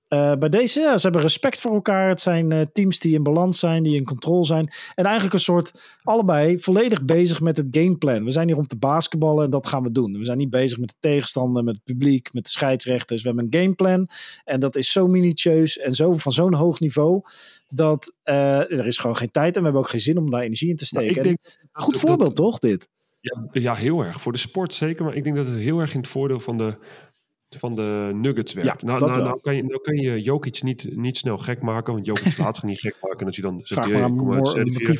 uh, 0.10 0.34
bij 0.36 0.50
deze, 0.50 0.80
ja, 0.80 0.98
ze 0.98 1.04
hebben 1.04 1.22
respect 1.22 1.60
voor 1.60 1.74
elkaar. 1.74 2.10
Het 2.10 2.22
zijn 2.22 2.52
uh, 2.52 2.62
teams 2.74 3.00
die 3.00 3.14
in 3.14 3.24
balans 3.24 3.60
zijn, 3.60 3.84
die 3.84 3.96
in 3.96 4.04
controle 4.04 4.46
zijn. 4.46 4.72
En 4.96 5.04
eigenlijk 5.04 5.34
een 5.34 5.40
soort, 5.40 5.72
allebei 6.04 6.60
volledig 6.60 7.04
bezig 7.04 7.42
met 7.42 7.58
het 7.58 7.68
gameplan. 7.72 8.24
We 8.24 8.32
zijn 8.32 8.48
hier 8.48 8.58
om 8.58 8.68
te 8.68 8.78
basketballen 8.78 9.44
en 9.46 9.50
dat 9.50 9.68
gaan 9.68 9.84
we 9.84 9.92
doen. 9.92 10.18
We 10.18 10.26
zijn 10.26 10.38
niet 10.38 10.50
bezig 10.50 10.80
met 10.80 10.90
de 10.90 10.96
tegenstander, 11.00 11.64
met 11.64 11.76
het 11.76 11.84
publiek, 11.84 12.34
met 12.34 12.44
de 12.44 12.50
scheidsrechters. 12.50 13.22
We 13.22 13.28
hebben 13.28 13.48
een 13.52 13.60
gameplan 13.62 14.08
en 14.44 14.60
dat 14.60 14.76
is 14.76 14.92
zo 14.92 15.08
minutieus 15.08 15.78
en 15.78 15.94
zo, 15.94 16.18
van 16.18 16.32
zo'n 16.32 16.54
hoog 16.54 16.80
niveau... 16.80 17.22
dat 17.70 18.16
uh, 18.26 18.72
er 18.72 18.88
is 18.88 18.98
gewoon 18.98 19.18
geen 19.18 19.32
tijd 19.32 19.56
en 19.56 19.60
we 19.60 19.64
hebben 19.64 19.82
ook 19.82 19.90
geen 19.90 20.00
zin 20.00 20.18
om 20.18 20.30
daar 20.30 20.42
energie 20.42 20.70
in 20.70 20.76
te 20.76 20.86
steken. 20.86 21.24
Denk, 21.24 21.70
goed 21.72 21.98
voorbeeld 21.98 22.36
toch, 22.36 22.60
dit? 22.60 22.90
Ja, 23.24 23.48
ja, 23.52 23.76
heel 23.76 24.04
erg. 24.04 24.22
Voor 24.22 24.32
de 24.32 24.38
sport 24.38 24.74
zeker. 24.74 25.06
Maar 25.06 25.16
ik 25.16 25.24
denk 25.24 25.36
dat 25.36 25.46
het 25.46 25.56
heel 25.56 25.80
erg 25.80 25.94
in 25.94 26.00
het 26.00 26.10
voordeel 26.10 26.40
van 26.40 26.58
de 26.58 26.78
van 27.58 27.76
de 27.76 28.12
Nuggets 28.14 28.54
werkt. 28.54 28.82
Ja, 28.82 28.88
nou, 28.88 29.00
nou, 29.10 29.22
nou, 29.22 29.40
kan 29.42 29.56
je, 29.56 29.64
nou 29.64 29.82
kan 29.82 29.96
je 29.96 30.22
Jokic 30.22 30.64
niet, 30.64 30.96
niet 30.96 31.18
snel 31.18 31.38
gek 31.38 31.62
maken, 31.62 31.94
want 31.94 32.06
Jokic 32.06 32.38
laat 32.38 32.56
zich 32.56 32.64
niet 32.64 32.80
gek 32.80 32.98
maken. 33.02 33.26
Dat 33.26 33.36
hij 33.36 33.44
dan 33.44 33.62
zegt, 33.64 33.82
Vraag 33.82 34.00
maar 34.00 34.12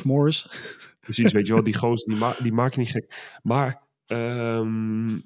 Morris. 0.04 0.46
Precies, 1.00 1.32
weet 1.32 1.46
je 1.46 1.52
wel, 1.52 1.62
die 1.62 1.76
gozer, 1.76 2.08
die, 2.08 2.16
ma 2.16 2.36
die 2.42 2.52
maakt 2.52 2.76
niet 2.76 2.90
gek. 2.90 3.38
Maar 3.42 3.82
um, 4.06 5.22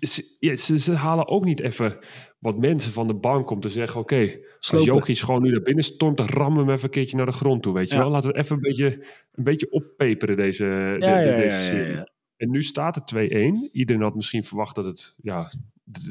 ze, 0.00 0.36
ja, 0.40 0.56
ze, 0.56 0.78
ze, 0.78 0.94
halen 0.94 1.28
ook 1.28 1.44
niet 1.44 1.60
even 1.60 1.98
wat 2.40 2.58
mensen 2.58 2.92
van 2.92 3.06
de 3.06 3.14
bank 3.14 3.50
om 3.50 3.60
te 3.60 3.70
zeggen, 3.70 4.00
oké, 4.00 4.14
okay, 4.14 4.44
als 4.58 5.20
gewoon 5.20 5.42
nu 5.42 5.50
naar 5.50 5.62
binnen 5.62 5.84
stormt, 5.84 6.16
dan 6.16 6.26
rammen 6.26 6.58
we 6.58 6.64
hem 6.64 6.74
even 6.74 6.84
een 6.84 6.90
keertje 6.90 7.16
naar 7.16 7.26
de 7.26 7.32
grond 7.32 7.62
toe, 7.62 7.74
weet 7.74 7.90
je 7.90 7.98
wel. 7.98 8.10
Laten 8.10 8.32
we 8.32 8.38
even 8.38 8.56
een 8.56 8.62
beetje, 8.62 9.06
een 9.32 9.44
beetje 9.44 9.70
oppeperen 9.70 10.36
deze, 10.36 10.64
ja, 10.98 11.24
de, 11.24 11.36
deze 11.36 11.60
serie. 11.60 12.10
En 12.36 12.50
nu 12.50 12.62
staat 12.62 12.94
het 12.94 13.32
2-1. 13.68 13.72
Iedereen 13.72 14.02
had 14.02 14.14
misschien 14.14 14.44
verwacht 14.44 14.74
dat 14.74 14.84
het 14.84 15.14
ja, 15.22 15.50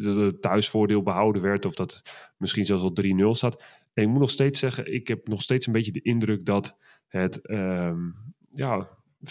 het 0.01 0.41
thuisvoordeel 0.41 1.03
behouden 1.03 1.41
werd. 1.41 1.65
Of 1.65 1.75
dat 1.75 1.93
het 1.93 2.31
misschien 2.37 2.65
zelfs 2.65 2.83
al 2.83 2.93
3-0 3.03 3.29
staat. 3.29 3.63
En 3.93 4.03
ik 4.03 4.09
moet 4.09 4.19
nog 4.19 4.29
steeds 4.29 4.59
zeggen, 4.59 4.93
ik 4.93 5.07
heb 5.07 5.27
nog 5.27 5.41
steeds 5.41 5.67
een 5.67 5.73
beetje 5.73 5.91
de 5.91 6.01
indruk 6.01 6.45
dat 6.45 6.77
het 7.07 7.49
um, 7.49 8.15
ja, 8.49 8.87
4-1 9.19 9.29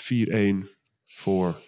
voor 1.06 1.60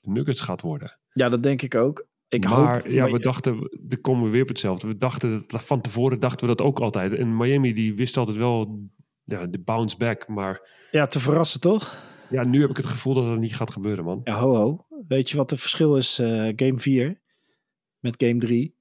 de 0.00 0.10
Nuggets 0.10 0.40
gaat 0.40 0.60
worden. 0.60 0.98
Ja, 1.12 1.28
dat 1.28 1.42
denk 1.42 1.62
ik 1.62 1.74
ook. 1.74 2.06
Ik 2.34 2.48
maar 2.48 2.74
hoop, 2.74 2.86
ja, 2.86 3.10
we 3.10 3.18
dachten, 3.18 3.70
dan 3.80 4.00
komen 4.00 4.24
we 4.24 4.30
weer 4.30 4.42
op 4.42 4.48
hetzelfde. 4.48 4.86
We 4.86 4.98
dachten 4.98 5.44
dat, 5.46 5.64
van 5.64 5.80
tevoren 5.80 6.20
dachten 6.20 6.48
we 6.48 6.54
dat 6.54 6.66
ook 6.66 6.80
altijd. 6.80 7.14
En 7.14 7.36
Miami 7.36 7.72
die 7.72 7.94
wist 7.94 8.16
altijd 8.16 8.36
wel 8.36 8.80
ja, 9.24 9.46
de 9.46 9.58
bounce 9.58 9.96
back, 9.96 10.28
maar... 10.28 10.72
Ja, 10.90 11.06
te 11.06 11.20
verrassen 11.20 11.60
toch? 11.60 12.02
Ja, 12.30 12.44
nu 12.44 12.60
heb 12.60 12.70
ik 12.70 12.76
het 12.76 12.86
gevoel 12.86 13.14
dat 13.14 13.26
het 13.26 13.38
niet 13.38 13.56
gaat 13.56 13.72
gebeuren, 13.72 14.04
man. 14.04 14.20
Ja, 14.24 14.38
ho, 14.38 14.54
ho. 14.54 14.86
Weet 15.08 15.30
je 15.30 15.36
wat 15.36 15.50
het 15.50 15.60
verschil 15.60 15.96
is, 15.96 16.20
uh, 16.20 16.52
game 16.56 16.78
4? 16.78 17.22
met 18.04 18.14
game 18.18 18.38
3. 18.38 18.74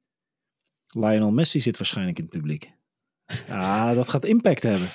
Lionel 0.88 1.32
Messi 1.32 1.60
zit 1.60 1.78
waarschijnlijk 1.78 2.18
in 2.18 2.24
het 2.24 2.33
publiek. 2.33 2.72
Ja, 3.48 3.94
dat 3.94 4.10
gaat 4.10 4.26
impact 4.26 4.64
hebben. 4.64 4.90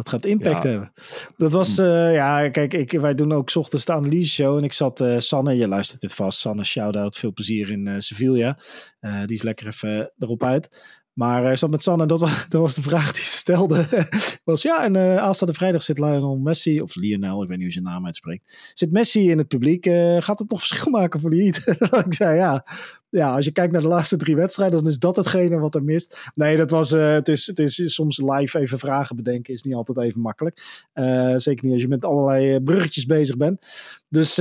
Dat 0.00 0.08
gaat 0.08 0.26
impact 0.26 0.62
hebben. 0.62 0.92
Dat 1.36 1.52
was, 1.52 1.78
uh, 1.78 2.14
ja, 2.14 2.48
kijk, 2.48 2.74
ik, 2.74 2.92
wij 2.92 3.14
doen 3.14 3.32
ook 3.32 3.54
ochtends 3.54 3.84
de 3.84 3.92
analyse 3.92 4.34
show. 4.34 4.56
En 4.56 4.64
ik 4.64 4.72
zat, 4.72 5.00
uh, 5.00 5.18
Sanne, 5.18 5.54
je 5.56 5.68
luistert 5.68 6.00
dit 6.00 6.14
vast. 6.14 6.38
Sanne, 6.38 6.64
shout-out, 6.64 7.16
veel 7.16 7.32
plezier 7.32 7.70
in 7.70 7.86
uh, 7.86 7.94
Sevilla. 7.98 8.58
die 9.00 9.36
is 9.36 9.42
lekker 9.42 9.66
even 9.66 10.12
erop 10.18 10.44
uit. 10.44 10.98
Maar 11.12 11.56
zat 11.56 11.70
met 11.70 11.82
Sanne 11.82 12.02
en 12.02 12.08
dat 12.08 12.20
was, 12.20 12.30
dat 12.48 12.60
was 12.60 12.74
de 12.74 12.82
vraag 12.82 13.12
die 13.12 13.22
ze 13.22 13.30
stelde. 13.30 13.86
was 14.44 14.62
ja, 14.62 14.84
en 14.84 15.20
aanstaande 15.20 15.54
vrijdag 15.54 15.82
zit 15.82 15.98
Lionel 15.98 16.36
Messi, 16.36 16.80
of 16.80 16.94
Lionel, 16.94 17.42
ik 17.42 17.48
weet 17.48 17.56
niet 17.56 17.66
hoe 17.66 17.72
zijn 17.72 17.84
naam 17.84 18.06
uitspreekt. 18.06 18.70
Zit 18.74 18.92
Messi 18.92 19.30
in 19.30 19.38
het 19.38 19.48
publiek? 19.48 19.84
gaat 20.18 20.38
het 20.38 20.50
nog 20.50 20.60
verschil 20.66 20.90
maken 20.90 21.20
voor 21.20 21.30
die 21.30 21.42
Heat? 21.42 21.80
ik 22.06 22.14
zei 22.14 22.36
ja, 22.36 22.66
ja, 23.10 23.34
als 23.34 23.44
je 23.44 23.52
kijkt 23.52 23.72
naar 23.72 23.82
de 23.82 23.88
laatste 23.88 24.16
drie 24.16 24.36
wedstrijden, 24.36 24.82
dan 24.82 24.90
is 24.90 24.98
dat 24.98 25.16
hetgene 25.16 25.58
wat 25.58 25.74
er 25.74 25.84
mist. 25.84 26.30
Nee, 26.34 26.56
dat 26.56 26.70
was, 26.70 26.92
uh, 26.92 27.12
het, 27.12 27.28
is, 27.28 27.46
het 27.46 27.58
is 27.58 27.94
soms 27.94 28.20
live 28.20 28.58
even 28.58 28.78
vragen 28.78 29.16
bedenken, 29.16 29.54
is 29.54 29.62
niet 29.62 29.74
altijd 29.74 29.98
even 29.98 30.20
makkelijk. 30.20 30.88
Uh, 30.94 31.34
zeker 31.36 31.64
niet 31.64 31.72
als 31.72 31.82
je 31.82 31.88
met 31.88 32.04
allerlei 32.04 32.54
eh, 32.54 32.62
bruggetjes 32.64 33.06
bezig 33.06 33.36
bent. 33.36 33.66
Dus 34.08 34.34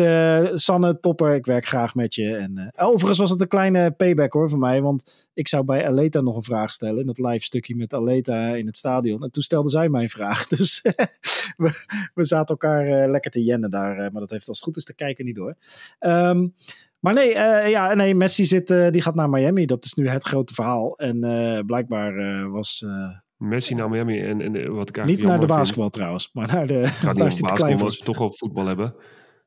Sanne, 0.54 1.00
topper, 1.02 1.36
ik 1.36 1.46
werk 1.46 1.66
graag 1.66 1.96
met 1.96 2.16
je. 2.16 2.36
En, 2.36 2.74
overigens 2.76 3.20
was 3.20 3.30
het 3.30 3.42
een 3.42 3.48
kleine 3.48 3.92
payback 3.92 4.34
hoor 4.34 4.50
voor 4.50 4.60
mij, 4.60 4.82
want 4.82 5.30
ik 5.34 5.48
zou 5.48 5.64
bij 5.64 5.88
Aleta 5.88 6.22
nog 6.22 6.36
een 6.36 6.44
vraag 6.44 6.72
stellen 6.72 7.00
in 7.00 7.06
dat 7.06 7.20
live 7.20 7.46
stukje 7.46 7.76
met 7.76 7.94
Aleta 7.94 8.56
in 8.56 8.66
het 8.66 8.78
stadion. 8.78 9.24
En 9.24 9.32
toen 9.32 9.44
stelde 9.44 9.70
zij 9.70 9.90
mijn 9.90 10.10
vraag. 10.10 10.48
Dus 10.60 10.82
we, 11.58 11.86
we 12.14 12.26
zaten 12.26 12.58
elkaar 12.58 13.10
lekker 13.10 13.32
te 13.32 13.44
jennen 13.44 13.70
daar, 13.70 13.96
maar 13.96 14.22
dat 14.22 14.30
heeft 14.30 14.48
als 14.48 14.58
het 14.58 14.66
goed 14.66 14.78
is 14.78 14.84
te 14.84 14.96
kijken 14.96 15.26
niet 15.26 15.36
door. 15.36 15.56
Um, 16.00 16.54
maar 17.00 17.14
nee, 17.14 17.30
uh, 17.30 17.70
ja, 17.70 17.94
nee 17.94 18.16
Messi 18.16 18.46
zit, 18.46 18.70
uh, 18.70 18.90
die 18.90 19.02
gaat 19.02 19.16
naar 19.16 19.30
Miami. 19.30 19.66
Dat 19.66 19.86
is 19.86 19.94
nu 19.94 20.10
het 20.10 20.24
grote 20.24 20.54
verhaal. 20.54 20.98
En 20.98 21.26
uh, 21.26 21.60
blijkbaar 21.66 22.50
was... 22.50 22.86
Messi 23.38 23.74
naar 23.74 23.90
Miami 23.90 24.22
en, 24.22 24.42
en 24.42 24.52
wat 24.52 24.90
ik 24.90 24.98
eigenlijk 24.98 25.08
Niet 25.08 25.24
naar 25.24 25.40
de 25.40 25.46
basketbal 25.46 25.84
vind, 25.84 25.94
trouwens, 25.94 26.30
maar 26.34 26.48
naar 26.48 26.68
de... 26.68 26.86
Gaat 26.86 27.16
niet 27.16 27.24
basketbal, 27.24 27.86
als 27.86 27.98
we 27.98 28.06
toch 28.06 28.20
over 28.20 28.38
voetbal 28.38 28.66
hebben. 28.66 28.96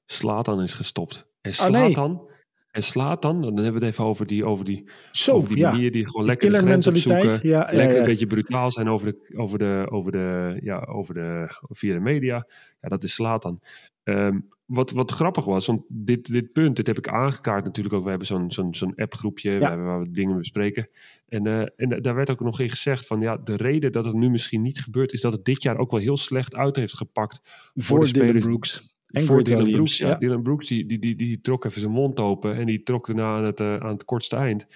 Slatan 0.06 0.62
is 0.62 0.74
gestopt. 0.74 1.26
En 1.40 1.54
Slatan... 1.54 2.10
Oh, 2.10 2.22
nee. 2.22 2.30
En 2.72 2.82
slaat 2.82 3.22
dan, 3.22 3.42
dan 3.42 3.56
hebben 3.56 3.72
we 3.80 3.86
het 3.86 3.94
even 3.94 4.04
over 4.04 4.26
die, 4.26 4.44
over 4.44 4.64
die, 4.64 4.88
Zo, 5.10 5.32
over 5.32 5.48
die 5.48 5.58
ja. 5.58 5.70
manier 5.70 5.92
die 5.92 6.06
gewoon 6.06 6.26
lekker 6.26 6.50
de 6.50 6.58
grens 6.58 6.86
opzoeken. 6.86 7.38
Ja, 7.42 7.68
lekker 7.70 7.98
een 7.98 8.04
beetje 8.04 8.26
brutaal 8.26 8.72
zijn 8.72 8.88
over 8.88 9.06
de, 9.06 9.36
over 9.36 9.58
de, 9.58 9.86
over 9.90 10.12
de, 10.12 10.58
ja, 10.62 10.78
over 10.78 11.14
de, 11.14 11.56
via 11.68 11.94
de 11.94 12.00
media. 12.00 12.46
Ja, 12.80 12.88
dat 12.88 13.02
is 13.02 13.14
slaat 13.14 13.42
dan. 13.42 13.60
Ehm, 14.04 14.38
wat, 14.66 14.90
wat 14.90 15.10
grappig 15.10 15.44
was, 15.44 15.66
want 15.66 15.82
dit, 15.88 16.32
dit 16.32 16.52
punt, 16.52 16.76
dit 16.76 16.86
heb 16.86 16.98
ik 16.98 17.08
aangekaart 17.08 17.64
natuurlijk 17.64 17.94
ook. 17.94 18.02
We 18.02 18.08
hebben 18.08 18.26
zo'n 18.26 18.50
zo'n 18.50 18.74
zo'n 18.74 18.94
appgroepje 18.94 19.58
waar 19.58 20.00
we 20.00 20.10
dingen 20.10 20.36
bespreken. 20.36 20.88
En, 21.28 21.46
uh, 21.46 21.60
en 21.76 22.02
daar 22.02 22.14
werd 22.14 22.30
ook 22.30 22.40
nog 22.40 22.60
in 22.60 22.70
gezegd 22.70 23.06
van 23.06 23.20
ja, 23.20 23.36
de 23.36 23.56
reden 23.56 23.92
dat 23.92 24.04
het 24.04 24.14
nu 24.14 24.30
misschien 24.30 24.62
niet 24.62 24.80
gebeurt, 24.80 25.12
is 25.12 25.20
dat 25.20 25.32
het 25.32 25.44
dit 25.44 25.62
jaar 25.62 25.78
ook 25.78 25.90
wel 25.90 26.00
heel 26.00 26.16
slecht 26.16 26.54
uit 26.54 26.76
heeft 26.76 26.96
gepakt. 26.96 27.40
Voor, 27.44 27.82
voor 27.82 28.00
de 28.00 28.06
spelers. 28.06 28.44
Brooks. 28.44 28.90
En 29.12 29.22
voor 29.22 29.44
Dylan 29.44 29.70
Brooks, 29.70 29.98
ja. 29.98 30.14
Dylan 30.14 30.42
Brooks 30.42 30.66
die, 30.66 30.86
die, 30.86 30.98
die, 30.98 31.16
die 31.16 31.40
trok 31.40 31.64
even 31.64 31.80
zijn 31.80 31.92
mond 31.92 32.20
open 32.20 32.54
en 32.54 32.66
die 32.66 32.82
trok 32.82 33.06
daarna 33.06 33.36
aan 33.36 33.44
het, 33.44 33.60
uh, 33.60 33.76
aan 33.76 33.92
het 33.92 34.04
kortste 34.04 34.36
eind. 34.36 34.66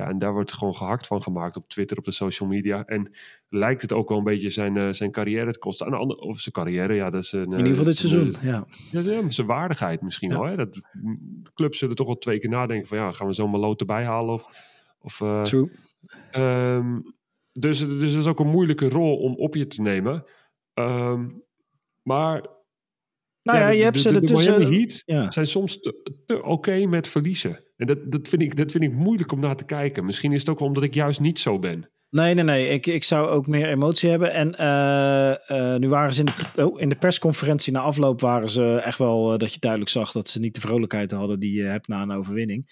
Ja, 0.00 0.08
en 0.08 0.18
daar 0.18 0.32
wordt 0.32 0.52
gewoon 0.52 0.74
gehakt 0.74 1.06
van 1.06 1.22
gemaakt 1.22 1.56
op 1.56 1.68
Twitter, 1.68 1.98
op 1.98 2.04
de 2.04 2.12
social 2.12 2.48
media. 2.48 2.84
En 2.84 3.10
lijkt 3.48 3.82
het 3.82 3.92
ook 3.92 4.08
wel 4.08 4.18
een 4.18 4.24
beetje 4.24 4.50
zijn, 4.50 4.76
uh, 4.76 4.92
zijn 4.92 5.10
carrière 5.10 5.52
te 5.52 5.58
kosten. 5.58 5.86
Aan 5.86 5.92
de 5.92 5.98
andere, 5.98 6.20
of 6.20 6.38
zijn 6.38 6.54
carrière, 6.54 6.94
ja, 6.94 7.10
dat 7.10 7.22
is 7.22 7.32
een... 7.32 7.44
In 7.44 7.50
ieder 7.50 7.66
geval 7.66 7.84
dit 7.84 7.96
seizoen, 7.96 8.34
ja. 8.40 8.66
ja. 8.90 9.28
Zijn 9.28 9.46
waardigheid 9.46 10.02
misschien 10.02 10.30
wel. 10.30 10.44
Hè? 10.44 10.56
Dat, 10.56 10.80
clubs 11.54 11.78
zullen 11.78 11.96
toch 11.96 12.06
wel 12.06 12.18
twee 12.18 12.38
keer 12.38 12.50
nadenken 12.50 12.88
van... 12.88 12.98
ja, 12.98 13.12
gaan 13.12 13.26
we 13.26 13.32
zo'n 13.32 13.56
lood 13.56 13.80
erbij 13.80 14.04
halen? 14.04 14.34
Of, 14.34 14.46
of, 15.00 15.20
uh, 15.20 15.42
True. 15.42 15.70
Um, 16.36 17.14
dus, 17.52 17.78
dus 17.78 18.12
dat 18.12 18.20
is 18.20 18.26
ook 18.26 18.40
een 18.40 18.50
moeilijke 18.50 18.88
rol 18.88 19.16
om 19.16 19.34
op 19.34 19.54
je 19.54 19.66
te 19.66 19.82
nemen. 19.82 20.24
Um, 20.74 21.42
maar 22.02 22.46
nou 23.42 23.58
ja, 23.58 23.68
je 23.68 23.82
hebt 23.82 24.00
ze 24.00 24.12
de, 24.12 24.20
de, 24.20 24.34
Miami 24.34 24.76
Heat 24.76 25.02
ja. 25.04 25.30
zijn 25.30 25.46
soms 25.46 25.80
te, 25.80 26.14
te 26.26 26.42
oké 26.42 26.86
met 26.86 27.08
verliezen. 27.08 27.64
En 27.76 27.86
dat, 27.86 28.12
dat, 28.12 28.28
vind 28.28 28.42
ik, 28.42 28.56
dat 28.56 28.72
vind 28.72 28.84
ik 28.84 28.92
moeilijk 28.92 29.32
om 29.32 29.40
naar 29.40 29.56
te 29.56 29.64
kijken. 29.64 30.04
Misschien 30.04 30.32
is 30.32 30.40
het 30.40 30.48
ook 30.48 30.60
omdat 30.60 30.82
ik 30.82 30.94
juist 30.94 31.20
niet 31.20 31.38
zo 31.38 31.58
ben. 31.58 31.90
Nee, 32.10 32.34
nee, 32.34 32.44
nee. 32.44 32.68
Ik, 32.68 32.86
ik 32.86 33.04
zou 33.04 33.28
ook 33.28 33.46
meer 33.46 33.68
emotie 33.68 34.10
hebben. 34.10 34.32
En 34.32 34.54
uh, 34.60 35.56
uh, 35.58 35.76
nu 35.76 35.88
waren 35.88 36.14
ze 36.14 36.20
in 36.20 36.32
de, 36.54 36.66
oh, 36.66 36.80
in 36.80 36.88
de 36.88 36.94
persconferentie 36.94 37.72
na 37.72 37.80
afloop 37.80 38.20
waren 38.20 38.48
ze 38.48 38.80
echt 38.84 38.98
wel 38.98 39.32
uh, 39.32 39.38
dat 39.38 39.54
je 39.54 39.60
duidelijk 39.60 39.90
zag 39.90 40.12
dat 40.12 40.28
ze 40.28 40.40
niet 40.40 40.54
de 40.54 40.60
vrolijkheid 40.60 41.10
hadden 41.10 41.40
die 41.40 41.52
je 41.52 41.62
hebt 41.62 41.88
na 41.88 42.02
een 42.02 42.12
overwinning. 42.12 42.64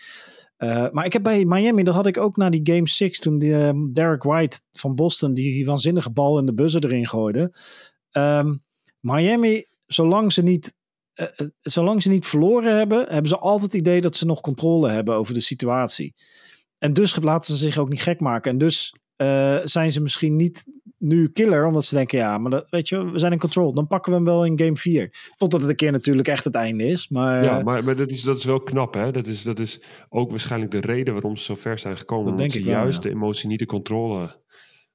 maar 0.93 1.05
ik 1.05 1.13
heb 1.13 1.23
bij 1.23 1.45
Miami, 1.45 1.83
dat 1.83 1.95
had 1.95 2.07
ik 2.07 2.17
ook 2.17 2.37
na 2.37 2.51
die 2.51 2.75
Game 2.75 2.89
6, 2.89 3.19
toen 3.19 3.39
die, 3.39 3.91
Derek 3.93 4.23
White 4.23 4.61
van 4.73 4.95
Boston 4.95 5.35
die 5.35 5.67
waanzinnige 5.67 6.11
bal 6.11 6.39
in 6.39 6.47
de 6.47 6.55
buzzer 6.55 6.85
erin 6.85 7.07
gooide. 7.07 7.55
Um, 8.13 8.63
Miami 9.01 9.65
zolang 9.89 10.33
ze 10.33 10.43
niet 10.43 10.77
uh, 11.21 11.49
zolang 11.63 12.03
ze 12.03 12.09
niet 12.09 12.27
verloren 12.27 12.77
hebben, 12.77 12.99
hebben 12.99 13.29
ze 13.29 13.39
altijd 13.39 13.73
het 13.73 13.81
idee 13.81 14.01
dat 14.01 14.17
ze 14.17 14.27
nog 14.27 14.41
controle 14.41 14.89
hebben 14.91 15.15
over 15.15 15.35
de 15.35 15.41
situatie. 15.41 16.15
En 16.79 16.93
dus 16.93 17.17
laten 17.17 17.57
ze 17.57 17.65
zich 17.65 17.79
ook 17.79 17.89
niet 17.89 18.03
gek 18.03 18.21
maken. 18.21 18.51
En 18.51 18.59
dus 18.59 18.95
uh, 19.17 19.59
zijn 19.65 19.91
ze 19.91 20.03
misschien 20.03 20.37
niet 20.37 20.65
nu 20.99 21.29
killer, 21.29 21.67
omdat 21.67 21.85
ze 21.85 21.95
denken, 21.95 22.19
ja, 22.19 22.39
maar 22.39 22.51
dat, 22.51 22.67
weet 22.71 22.89
je, 22.89 23.11
we 23.11 23.19
zijn 23.19 23.33
in 23.33 23.39
control. 23.39 23.75
Dan 23.75 23.87
pakken 23.87 24.11
we 24.13 24.17
hem 24.17 24.27
wel 24.27 24.45
in 24.45 24.59
game 24.59 24.77
4. 24.77 25.33
Totdat 25.37 25.61
het 25.61 25.71
een 25.71 25.77
keer 25.77 25.93
natuurlijk 25.93 26.29
echt 26.29 26.45
het 26.45 26.55
einde 26.55 26.87
is. 26.87 27.09
Maar, 27.09 27.45
ja, 27.45 27.63
maar, 27.63 27.85
maar 27.85 27.97
dat, 27.97 28.11
is, 28.11 28.23
dat 28.23 28.37
is 28.37 28.45
wel 28.45 28.61
knap, 28.61 28.95
hè? 28.95 29.13
Dat 29.13 29.27
is, 29.27 29.43
dat 29.43 29.59
is 29.59 29.83
ook 30.09 30.31
waarschijnlijk 30.31 30.71
de 30.71 30.81
reden 30.81 31.13
waarom 31.13 31.37
ze 31.37 31.45
zo 31.45 31.55
ver 31.55 31.79
zijn 31.79 31.97
gekomen. 31.97 32.25
Dat 32.25 32.33
omdat 32.33 32.53
denk 32.53 32.65
ze 32.65 32.71
juist 32.71 33.03
de 33.03 33.11
emotie 33.11 33.49
niet 33.49 33.59
de 33.59 33.67
controle, 33.67 34.43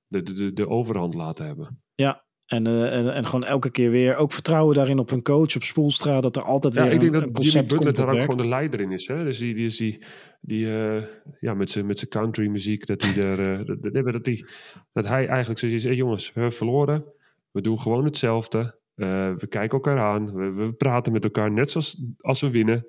de, 0.07 0.21
de, 0.21 0.33
de, 0.33 0.53
de 0.53 0.69
overhand 0.69 1.13
laten 1.13 1.45
hebben. 1.45 1.81
Ja, 1.95 2.25
en, 2.53 2.67
uh, 2.67 2.93
en, 2.93 3.13
en, 3.13 3.25
gewoon 3.25 3.43
elke 3.43 3.69
keer 3.69 3.91
weer 3.91 4.15
ook 4.15 4.31
vertrouwen 4.31 4.75
daarin 4.75 4.99
op 4.99 5.11
een 5.11 5.23
coach, 5.23 5.55
op 5.55 5.63
Spoelstra, 5.63 6.21
dat 6.21 6.35
er 6.35 6.43
altijd 6.43 6.73
ja, 6.73 6.83
weer 6.83 6.91
ik 6.91 6.99
denk 6.99 7.13
een, 7.13 7.19
dat 7.19 7.27
een 7.27 7.35
concept 7.35 7.69
Jimmy 7.71 7.85
Butler 7.85 8.05
daar 8.05 8.15
ook 8.15 8.21
gewoon 8.21 8.37
de 8.37 8.47
leider 8.47 8.79
in 8.79 8.91
is. 8.91 9.07
Hè? 9.07 9.23
Dus 9.23 9.37
die, 9.37 9.53
die, 9.53 9.69
die, 9.69 10.03
die 10.41 10.65
uh, 10.65 11.03
ja, 11.39 11.53
met 11.53 11.71
zijn 11.71 11.85
met 11.85 12.07
country 12.07 12.47
muziek, 12.47 12.85
dat 12.85 13.01
hij 13.01 13.25
er, 13.25 13.59
uh, 13.59 13.65
dat, 13.65 14.13
dat, 14.13 14.23
die, 14.23 14.45
dat 14.93 15.07
hij 15.07 15.27
eigenlijk 15.27 15.59
zoiets 15.59 15.77
is, 15.77 15.83
hey 15.83 15.95
jongens, 15.95 16.25
we 16.33 16.39
hebben 16.39 16.57
verloren, 16.57 17.03
we 17.51 17.61
doen 17.61 17.79
gewoon 17.79 18.05
hetzelfde, 18.05 18.79
we 18.95 19.47
kijken 19.49 19.77
elkaar 19.77 19.99
aan, 19.99 20.33
we, 20.33 20.51
we, 20.51 20.73
praten 20.73 21.11
met 21.11 21.23
elkaar 21.23 21.51
net 21.51 21.71
zoals 21.71 22.03
als 22.17 22.41
we 22.41 22.51
winnen. 22.51 22.87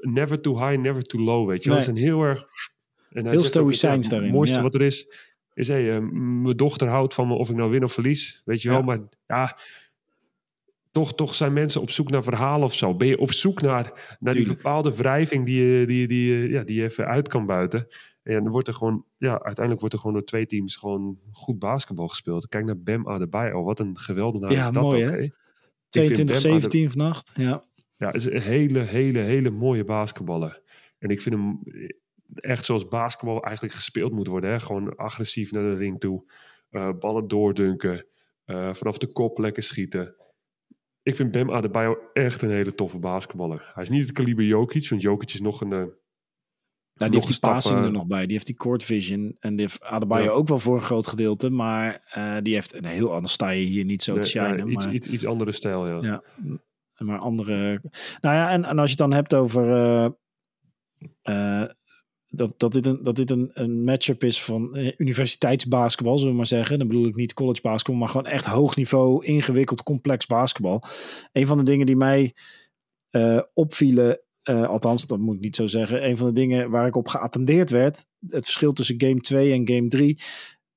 Never 0.00 0.40
too 0.40 0.66
high, 0.66 0.80
never 0.80 1.02
too 1.02 1.20
low, 1.20 1.48
weet 1.48 1.62
je. 1.64 1.70
Nee. 1.70 1.78
Dat 1.78 1.88
is 1.88 1.92
een 1.94 2.06
heel 2.06 2.22
erg... 2.22 2.44
En 3.10 3.26
heel 3.26 3.44
stoïcijns 3.44 4.08
daarin. 4.08 4.28
Het 4.28 4.36
mooiste 4.36 4.56
ja. 4.56 4.62
wat 4.62 4.74
er 4.74 4.82
is, 4.82 5.29
is 5.60 5.68
hey, 5.68 5.82
uh, 5.82 6.08
mijn 6.42 6.56
dochter 6.56 6.88
houdt 6.88 7.14
van 7.14 7.28
me 7.28 7.34
of 7.34 7.50
ik 7.50 7.56
nou 7.56 7.70
win 7.70 7.84
of 7.84 7.92
verlies. 7.92 8.42
Weet 8.44 8.62
je 8.62 8.68
wel, 8.68 8.78
Ja. 8.78 8.84
maar 8.84 9.00
ja, 9.26 9.56
toch, 10.90 11.14
toch 11.14 11.34
zijn 11.34 11.52
mensen 11.52 11.80
op 11.80 11.90
zoek 11.90 12.10
naar 12.10 12.22
verhalen 12.22 12.64
of 12.64 12.74
zo. 12.74 12.94
Ben 12.94 13.08
je 13.08 13.18
op 13.18 13.32
zoek 13.32 13.60
naar, 13.60 14.16
naar 14.20 14.34
die 14.34 14.46
bepaalde 14.46 14.96
wrijving 14.96 15.46
die 15.46 15.62
je, 15.64 15.86
die, 15.86 16.06
die, 16.06 16.48
ja, 16.48 16.62
die 16.64 16.76
je 16.76 16.82
even 16.82 17.06
uit 17.06 17.28
kan 17.28 17.46
buiten. 17.46 17.86
En 18.22 18.42
dan 18.42 18.52
wordt 18.52 18.68
er 18.68 18.74
gewoon, 18.74 19.04
ja, 19.16 19.30
uiteindelijk 19.32 19.80
wordt 19.80 19.94
er 19.94 20.00
gewoon 20.00 20.16
door 20.16 20.24
twee 20.24 20.46
teams 20.46 20.76
gewoon 20.76 21.18
goed 21.32 21.58
basketbal 21.58 22.08
gespeeld. 22.08 22.48
Kijk 22.48 22.64
naar 22.64 22.78
Bam 22.78 23.08
Adebayo, 23.08 23.64
wat 23.64 23.78
een 23.78 23.98
geweldenaar 23.98 24.52
Ja, 24.52 24.66
is 24.66 24.72
dat 24.72 24.82
mooi, 24.82 25.04
ook, 25.04 25.10
hè? 25.10 25.16
hè? 25.16 25.22
Ik 25.22 25.32
vind 25.90 26.16
Bam 26.16 26.26
22, 26.26 26.36
17 26.36 26.90
vannacht. 26.90 27.30
Ja. 27.34 27.62
ja, 27.96 28.12
is 28.12 28.24
een 28.24 28.40
hele, 28.40 28.78
hele, 28.80 29.18
hele 29.18 29.50
mooie 29.50 29.84
basketballer. 29.84 30.62
En 30.98 31.08
ik 31.08 31.20
vind 31.20 31.34
hem 31.34 31.60
echt 32.34 32.64
zoals 32.64 32.88
basketbal 32.88 33.42
eigenlijk 33.42 33.74
gespeeld 33.74 34.12
moet 34.12 34.26
worden. 34.26 34.50
Hè? 34.50 34.60
Gewoon 34.60 34.96
agressief 34.96 35.52
naar 35.52 35.62
de 35.62 35.74
ring 35.74 36.00
toe. 36.00 36.30
Uh, 36.70 36.90
ballen 36.98 37.28
doordunken. 37.28 38.06
Uh, 38.46 38.74
vanaf 38.74 38.98
de 38.98 39.06
kop 39.06 39.38
lekker 39.38 39.62
schieten. 39.62 40.14
Ik 41.02 41.16
vind 41.16 41.30
Bam 41.30 41.50
Adebayo 41.50 41.98
echt 42.12 42.42
een 42.42 42.50
hele 42.50 42.74
toffe 42.74 42.98
basketballer. 42.98 43.70
Hij 43.74 43.82
is 43.82 43.88
niet 43.88 44.02
het 44.02 44.12
kaliber 44.12 44.44
Jokic, 44.44 44.88
want 44.88 45.02
Jokic 45.02 45.32
is 45.32 45.40
nog 45.40 45.60
een... 45.60 45.70
Uh, 45.70 45.84
nou, 46.94 47.10
die 47.10 47.20
heeft 47.20 47.26
die 47.26 47.40
passing 47.40 47.84
er 47.84 47.90
nog 47.90 48.06
bij. 48.06 48.22
Die 48.22 48.32
heeft 48.32 48.46
die 48.46 48.56
court 48.56 48.84
vision. 48.84 49.36
En 49.38 49.56
die 49.56 49.66
heeft 49.66 49.82
Adebayo 49.82 50.24
ja. 50.24 50.30
ook 50.30 50.48
wel 50.48 50.58
voor 50.58 50.74
een 50.74 50.82
groot 50.82 51.06
gedeelte. 51.06 51.50
Maar 51.50 52.02
die 52.42 52.54
heeft 52.54 52.74
een 52.74 52.84
heel 52.84 53.12
ander 53.14 53.30
sta 53.30 53.50
je 53.50 53.64
hier 53.64 53.84
niet 53.84 54.02
zo 54.02 54.12
nee, 54.12 54.22
te 54.22 54.28
shinen. 54.28 54.56
Ja, 54.56 54.64
iets, 54.64 54.84
maar, 54.84 54.94
iets, 54.94 55.08
iets 55.08 55.26
andere 55.26 55.52
stijl, 55.52 55.86
ja. 55.86 55.98
ja. 56.00 56.22
Maar 56.96 57.18
andere... 57.18 57.80
Nou 58.20 58.36
ja, 58.36 58.50
en, 58.50 58.64
en 58.64 58.78
als 58.78 58.90
je 58.90 59.02
het 59.02 59.10
dan 59.10 59.12
hebt 59.12 59.34
over... 59.34 59.64
Uh, 61.22 61.64
dat, 62.30 62.54
dat 62.56 62.72
dit, 62.72 62.86
een, 62.86 63.02
dat 63.02 63.16
dit 63.16 63.30
een, 63.30 63.50
een 63.52 63.84
matchup 63.84 64.24
is 64.24 64.42
van 64.42 64.76
eh, 64.76 64.92
universiteitsbasketbal, 64.96 66.18
zullen 66.18 66.32
we 66.32 66.38
maar 66.38 66.46
zeggen. 66.46 66.78
Dan 66.78 66.88
bedoel 66.88 67.06
ik 67.06 67.14
niet 67.14 67.34
college 67.34 67.60
basketbal, 67.60 67.94
maar 67.94 68.08
gewoon 68.08 68.26
echt 68.26 68.46
hoog 68.46 68.76
niveau, 68.76 69.24
ingewikkeld, 69.24 69.82
complex 69.82 70.26
basketbal. 70.26 70.82
Een 71.32 71.46
van 71.46 71.58
de 71.58 71.64
dingen 71.64 71.86
die 71.86 71.96
mij 71.96 72.34
uh, 73.10 73.40
opvielen, 73.54 74.20
uh, 74.44 74.68
althans, 74.68 75.06
dat 75.06 75.18
moet 75.18 75.34
ik 75.34 75.40
niet 75.40 75.56
zo 75.56 75.66
zeggen. 75.66 76.08
Een 76.08 76.16
van 76.16 76.26
de 76.26 76.32
dingen 76.32 76.70
waar 76.70 76.86
ik 76.86 76.96
op 76.96 77.08
geattendeerd 77.08 77.70
werd, 77.70 78.04
het 78.28 78.44
verschil 78.44 78.72
tussen 78.72 79.00
game 79.00 79.20
2 79.20 79.52
en 79.52 79.68
game 79.68 79.88
3. 79.88 80.22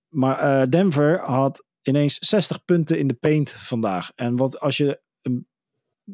Maar 0.10 0.70
Denver 0.70 1.20
had 1.20 1.66
ineens 1.82 2.18
60 2.18 2.66
punten 2.66 3.00
in 3.00 3.08
de 3.08 3.14
paint 3.14 3.52
vandaag. 3.52 4.12
En 4.16 4.36
wat 4.36 4.60
als 4.60 4.78
je 4.78 5.02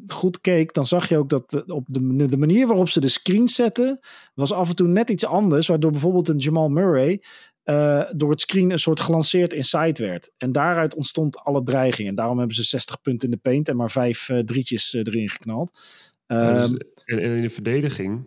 goed 0.06 0.40
keek, 0.40 0.72
dan 0.72 0.84
zag 0.84 1.08
je 1.08 1.18
ook 1.18 1.28
dat 1.28 1.64
op 1.66 1.86
de, 1.88 2.26
de, 2.28 2.36
manier 2.36 2.66
waarop 2.66 2.88
ze 2.88 3.00
de 3.00 3.08
screen 3.08 3.48
zetten, 3.48 3.98
was 4.34 4.52
af 4.52 4.68
en 4.68 4.76
toe 4.76 4.88
net 4.88 5.10
iets 5.10 5.26
anders, 5.26 5.66
waardoor 5.66 5.90
bijvoorbeeld 5.90 6.28
een 6.28 6.38
Jamal 6.38 6.68
Murray 6.68 7.22
uh, 7.64 8.04
door 8.12 8.30
het 8.30 8.40
screen 8.40 8.72
een 8.72 8.78
soort 8.78 9.00
gelanceerd 9.00 9.52
inside 9.52 10.06
werd. 10.06 10.32
En 10.36 10.52
daaruit 10.52 10.94
ontstond 10.94 11.38
alle 11.38 11.62
dreiging. 11.62 12.08
En 12.08 12.14
daarom 12.14 12.38
hebben 12.38 12.56
ze 12.56 12.62
60 12.62 13.00
punten 13.00 13.28
in 13.28 13.34
de 13.34 13.40
paint 13.40 13.68
en 13.68 13.76
maar 13.76 13.90
vijf 13.90 14.28
uh, 14.28 14.38
drietjes 14.38 14.94
uh, 14.94 15.02
erin 15.06 15.28
geknald. 15.28 15.80
Ja, 16.26 16.52
dus, 16.52 16.70
en, 17.04 17.18
en, 17.18 17.36
in 17.36 17.42
de 17.42 17.50
verdediging, 17.50 18.24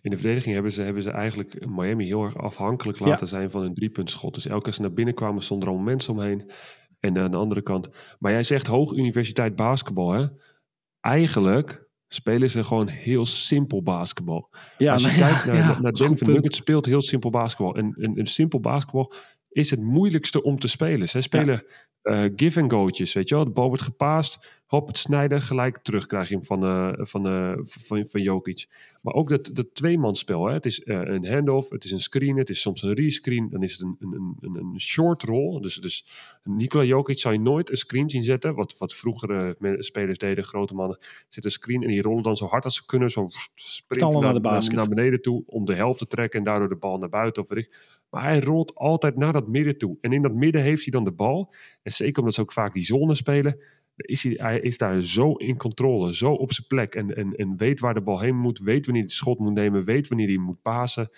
in 0.00 0.10
de 0.10 0.16
verdediging 0.16 0.54
hebben 0.54 0.72
ze, 0.72 0.82
hebben 0.82 1.02
ze 1.02 1.10
eigenlijk 1.10 1.66
Miami 1.66 2.06
heel 2.06 2.24
erg 2.24 2.36
afhankelijk 2.36 2.98
laten 2.98 3.26
ja. 3.26 3.30
zijn 3.30 3.50
van 3.50 3.62
hun 3.62 3.74
driepuntschot. 3.74 4.34
Dus 4.34 4.46
elke 4.46 4.62
keer 4.62 4.72
ze 4.72 4.80
naar 4.80 4.92
binnen 4.92 5.14
kwamen, 5.14 5.42
stonden 5.42 5.68
er 5.68 5.74
al 5.74 5.80
mensen 5.80 6.12
omheen. 6.12 6.50
En 7.00 7.18
aan 7.18 7.30
de 7.30 7.36
andere 7.36 7.62
kant. 7.62 7.88
Maar 8.18 8.32
jij 8.32 8.42
zegt 8.42 8.66
hoog 8.66 8.92
universiteit 8.92 9.56
basketbal, 9.56 10.12
hè? 10.12 10.26
Eigenlijk 11.00 11.88
spelen 12.08 12.50
ze 12.50 12.64
gewoon 12.64 12.88
heel 12.88 13.26
simpel 13.26 13.82
basketbal. 13.82 14.50
Ja, 14.78 14.92
Als 14.92 15.02
je 15.02 15.08
nou, 15.08 15.20
kijkt 15.20 15.44
ja, 15.44 15.52
naar, 15.52 15.56
ja, 15.56 15.80
naar 15.80 15.92
Denver 15.92 16.28
Nuggets, 16.28 16.56
speelt 16.56 16.86
heel 16.86 17.02
simpel 17.02 17.30
basketbal. 17.30 17.76
En 17.76 17.94
een, 17.96 18.26
simpel 18.26 18.60
basketbal 18.60 19.12
is 19.48 19.70
het 19.70 19.80
moeilijkste 19.80 20.42
om 20.42 20.58
te 20.58 20.68
spelen. 20.68 21.08
Ze 21.08 21.20
spelen 21.20 21.64
ja. 22.02 22.24
uh, 22.24 22.32
give 22.36 22.60
and 22.60 22.72
go'tjes, 22.72 23.12
weet 23.12 23.28
je 23.28 23.34
wel. 23.34 23.44
De 23.44 23.50
bal 23.50 23.66
wordt 23.66 23.82
gepaast, 23.82 24.59
hop, 24.70 24.86
het 24.86 24.98
snijden, 24.98 25.42
gelijk 25.42 25.78
terug 25.78 26.06
krijg 26.06 26.28
je 26.28 26.34
hem 26.34 26.44
van, 26.44 26.64
uh, 26.64 26.92
van, 26.92 27.26
uh, 27.26 27.58
van, 27.62 28.06
van 28.06 28.22
Jokic. 28.22 28.68
Maar 29.02 29.14
ook 29.14 29.28
dat, 29.28 29.50
dat 29.52 29.74
tweemansspel, 29.74 30.46
hè. 30.46 30.52
het 30.52 30.66
is 30.66 30.80
uh, 30.84 31.00
een 31.04 31.26
handoff, 31.26 31.70
het 31.70 31.84
is 31.84 31.90
een 31.90 32.00
screen, 32.00 32.36
het 32.36 32.50
is 32.50 32.60
soms 32.60 32.82
een 32.82 32.92
rescreen, 32.92 33.48
dan 33.50 33.62
is 33.62 33.72
het 33.72 33.80
een, 33.80 33.96
een, 34.00 34.36
een, 34.40 34.56
een 34.56 34.80
short 34.80 35.22
roll. 35.22 35.60
Dus, 35.60 35.74
dus 35.74 36.06
Nikola 36.44 36.84
Jokic 36.84 37.18
zou 37.18 37.34
je 37.34 37.40
nooit 37.40 37.70
een 37.70 37.76
screen 37.76 38.10
zien 38.10 38.22
zetten, 38.22 38.54
wat, 38.54 38.78
wat 38.78 38.94
vroegere 38.94 39.76
spelers 39.78 40.18
deden, 40.18 40.44
grote 40.44 40.74
mannen, 40.74 40.98
zit 41.28 41.44
een 41.44 41.50
screen 41.50 41.82
en 41.82 41.88
die 41.88 42.02
rollen 42.02 42.22
dan 42.22 42.36
zo 42.36 42.46
hard 42.46 42.64
als 42.64 42.74
ze 42.74 42.86
kunnen, 42.86 43.10
zo 43.10 43.28
sprinten 43.54 44.20
naar, 44.20 44.32
naar, 44.32 44.42
naar, 44.42 44.74
naar 44.74 44.88
beneden 44.88 45.22
toe 45.22 45.42
om 45.46 45.64
de 45.64 45.74
helft 45.74 45.98
te 45.98 46.06
trekken 46.06 46.38
en 46.38 46.44
daardoor 46.44 46.68
de 46.68 46.76
bal 46.76 46.98
naar 46.98 47.08
buiten 47.08 47.42
of 47.42 47.50
richt. 47.50 48.00
Maar 48.10 48.22
hij 48.22 48.40
rolt 48.40 48.74
altijd 48.74 49.16
naar 49.16 49.32
dat 49.32 49.48
midden 49.48 49.78
toe. 49.78 49.98
En 50.00 50.12
in 50.12 50.22
dat 50.22 50.34
midden 50.34 50.62
heeft 50.62 50.82
hij 50.82 50.92
dan 50.92 51.04
de 51.04 51.12
bal. 51.12 51.54
En 51.82 51.92
zeker 51.92 52.18
omdat 52.18 52.34
ze 52.34 52.40
ook 52.40 52.52
vaak 52.52 52.72
die 52.72 52.84
zone 52.84 53.14
spelen, 53.14 53.60
is 54.00 54.22
hij, 54.22 54.34
hij 54.36 54.60
is 54.60 54.76
daar 54.76 55.02
zo 55.02 55.32
in 55.32 55.56
controle, 55.56 56.14
zo 56.14 56.32
op 56.32 56.52
zijn 56.52 56.66
plek. 56.66 56.94
En, 56.94 57.16
en, 57.16 57.34
en 57.34 57.56
weet 57.56 57.80
waar 57.80 57.94
de 57.94 58.00
bal 58.00 58.20
heen 58.20 58.36
moet, 58.36 58.58
weet 58.58 58.84
wanneer 58.84 59.02
hij 59.02 59.10
de 59.10 59.16
schot 59.16 59.38
moet 59.38 59.54
nemen, 59.54 59.84
weet 59.84 60.08
wanneer 60.08 60.26
hij 60.26 60.36
moet 60.36 60.62
pasen. 60.62 61.08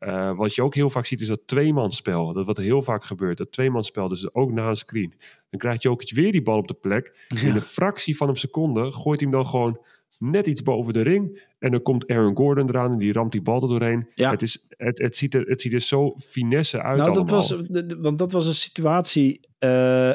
Uh, 0.00 0.36
wat 0.36 0.54
je 0.54 0.62
ook 0.62 0.74
heel 0.74 0.90
vaak 0.90 1.06
ziet 1.06 1.20
is 1.20 1.26
dat 1.26 1.46
tweemansspel. 1.46 2.32
Dat 2.32 2.46
wat 2.46 2.56
heel 2.56 2.82
vaak 2.82 3.04
gebeurt. 3.04 3.38
Dat 3.38 3.52
tweemansspel, 3.52 4.08
dus 4.08 4.34
ook 4.34 4.52
na 4.52 4.68
een 4.68 4.76
screen. 4.76 5.14
Dan 5.50 5.60
krijgt 5.60 5.82
Jokic 5.82 6.14
weer 6.14 6.32
die 6.32 6.42
bal 6.42 6.58
op 6.58 6.68
de 6.68 6.74
plek. 6.74 7.26
In 7.42 7.54
een 7.54 7.62
fractie 7.62 8.16
van 8.16 8.28
een 8.28 8.36
seconde 8.36 8.92
gooit 8.92 9.20
hij 9.20 9.28
hem 9.30 9.38
dan 9.40 9.46
gewoon 9.46 9.80
net 10.18 10.46
iets 10.46 10.62
boven 10.62 10.92
de 10.92 11.02
ring. 11.02 11.42
En 11.58 11.70
dan 11.70 11.82
komt 11.82 12.06
Aaron 12.06 12.36
Gordon 12.36 12.68
eraan 12.68 12.92
en 12.92 12.98
die 12.98 13.12
ramt 13.12 13.32
die 13.32 13.42
bal 13.42 13.62
er 13.62 13.68
doorheen. 13.68 14.08
Ja. 14.14 14.30
Het, 14.30 14.42
is, 14.42 14.66
het, 14.68 14.98
het, 14.98 15.16
ziet 15.16 15.34
er, 15.34 15.46
het 15.46 15.60
ziet 15.60 15.72
er 15.72 15.80
zo 15.80 16.14
finesse 16.18 16.82
uit 16.82 16.98
nou, 16.98 17.12
Dat 17.12 17.30
was, 17.30 17.56
want 17.98 18.18
dat 18.18 18.32
was 18.32 18.46
een 18.46 18.54
situatie 18.54 19.40
uh, 19.40 19.70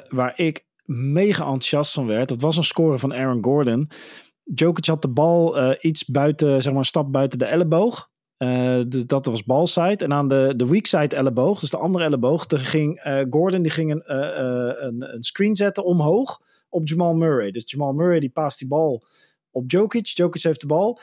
waar 0.09 0.33
ik 0.35 0.65
mega 0.89 1.43
enthousiast 1.43 1.93
van 1.93 2.05
werd. 2.05 2.29
Dat 2.29 2.41
was 2.41 2.57
een 2.57 2.63
score 2.63 2.99
van 2.99 3.13
Aaron 3.13 3.43
Gordon. 3.43 3.89
Jokic 4.43 4.85
had 4.85 5.01
de 5.01 5.07
bal 5.07 5.57
uh, 5.57 5.75
iets 5.81 6.05
buiten, 6.05 6.61
zeg 6.61 6.71
maar 6.71 6.81
een 6.81 6.87
stap 6.87 7.11
buiten 7.11 7.39
de 7.39 7.45
elleboog. 7.45 8.09
Uh, 8.37 8.79
dat 9.05 9.25
was 9.25 9.43
balside. 9.43 10.03
En 10.03 10.13
aan 10.13 10.27
de, 10.27 10.53
de 10.55 10.67
weak 10.67 10.85
side 10.85 11.15
elleboog, 11.15 11.59
dus 11.59 11.69
de 11.69 11.77
andere 11.77 12.03
elleboog, 12.03 12.45
ging 12.47 13.05
uh, 13.05 13.21
Gordon 13.29 13.61
die 13.61 13.71
ging 13.71 13.91
een, 13.91 14.15
een, 14.85 15.13
een, 15.13 15.23
screen 15.23 15.55
zetten 15.55 15.85
omhoog 15.85 16.41
op 16.69 16.87
Jamal 16.87 17.15
Murray. 17.15 17.51
Dus 17.51 17.71
Jamal 17.71 17.93
Murray 17.93 18.19
die 18.19 18.29
paast 18.29 18.59
die 18.59 18.67
bal 18.67 19.03
op 19.51 19.71
Jokic. 19.71 20.05
Jokic 20.05 20.43
heeft 20.43 20.61
de 20.61 20.67
bal. 20.67 20.99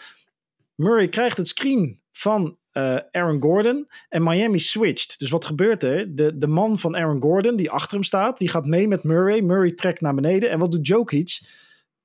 Murray 0.75 1.09
krijgt 1.09 1.37
het 1.37 1.49
screen 1.49 2.00
van 2.12 2.57
uh, 2.76 2.97
Aaron 3.11 3.42
Gordon 3.42 3.88
en 4.09 4.23
Miami 4.23 4.59
switcht. 4.59 5.18
Dus 5.18 5.30
wat 5.30 5.45
gebeurt 5.45 5.85
er? 5.85 6.16
De, 6.16 6.38
de 6.38 6.47
man 6.47 6.78
van 6.78 6.97
Aaron 6.97 7.23
Gordon, 7.23 7.56
die 7.56 7.71
achter 7.71 7.95
hem 7.95 8.04
staat, 8.04 8.38
die 8.38 8.49
gaat 8.49 8.66
mee 8.66 8.88
met 8.88 9.02
Murray. 9.02 9.40
Murray 9.40 9.73
trekt 9.73 10.00
naar 10.00 10.14
beneden. 10.14 10.50
En 10.50 10.59
wat 10.59 10.73
doet 10.73 10.87
Jokic? 10.87 11.40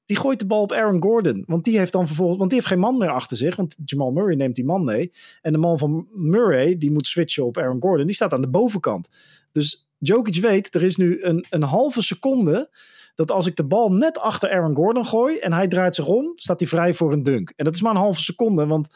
Die 0.05 0.17
gooit 0.17 0.39
de 0.39 0.45
bal 0.45 0.61
op 0.61 0.71
Aaron 0.71 1.01
Gordon. 1.01 1.43
Want 1.47 1.63
die 1.63 1.77
heeft 1.77 1.91
dan 1.91 2.07
vervolgens, 2.07 2.37
want 2.37 2.49
die 2.49 2.59
heeft 2.59 2.71
geen 2.71 2.81
man 2.81 2.97
meer 2.97 3.09
achter 3.09 3.37
zich. 3.37 3.55
Want 3.55 3.75
Jamal 3.85 4.11
Murray 4.11 4.35
neemt 4.35 4.55
die 4.55 4.65
man 4.65 4.83
mee. 4.83 5.11
En 5.41 5.51
de 5.51 5.57
man 5.57 5.77
van 5.77 6.07
Murray, 6.13 6.77
die 6.77 6.91
moet 6.91 7.07
switchen 7.07 7.45
op 7.45 7.57
Aaron 7.57 7.81
Gordon, 7.81 8.05
die 8.05 8.15
staat 8.15 8.33
aan 8.33 8.41
de 8.41 8.49
bovenkant. 8.49 9.09
Dus 9.51 9.89
Jokic 9.97 10.41
weet, 10.41 10.75
er 10.75 10.83
is 10.83 10.95
nu 10.95 11.23
een, 11.23 11.45
een 11.49 11.63
halve 11.63 12.01
seconde 12.01 12.69
dat 13.15 13.31
als 13.31 13.47
ik 13.47 13.55
de 13.55 13.63
bal 13.63 13.91
net 13.91 14.19
achter 14.19 14.51
Aaron 14.51 14.75
Gordon 14.75 15.05
gooi 15.05 15.37
en 15.37 15.53
hij 15.53 15.67
draait 15.67 15.95
zich 15.95 16.07
om, 16.07 16.31
staat 16.35 16.59
hij 16.59 16.69
vrij 16.69 16.93
voor 16.93 17.11
een 17.11 17.23
dunk. 17.23 17.53
En 17.55 17.65
dat 17.65 17.73
is 17.73 17.81
maar 17.81 17.91
een 17.91 18.01
halve 18.01 18.21
seconde, 18.21 18.65
want 18.65 18.87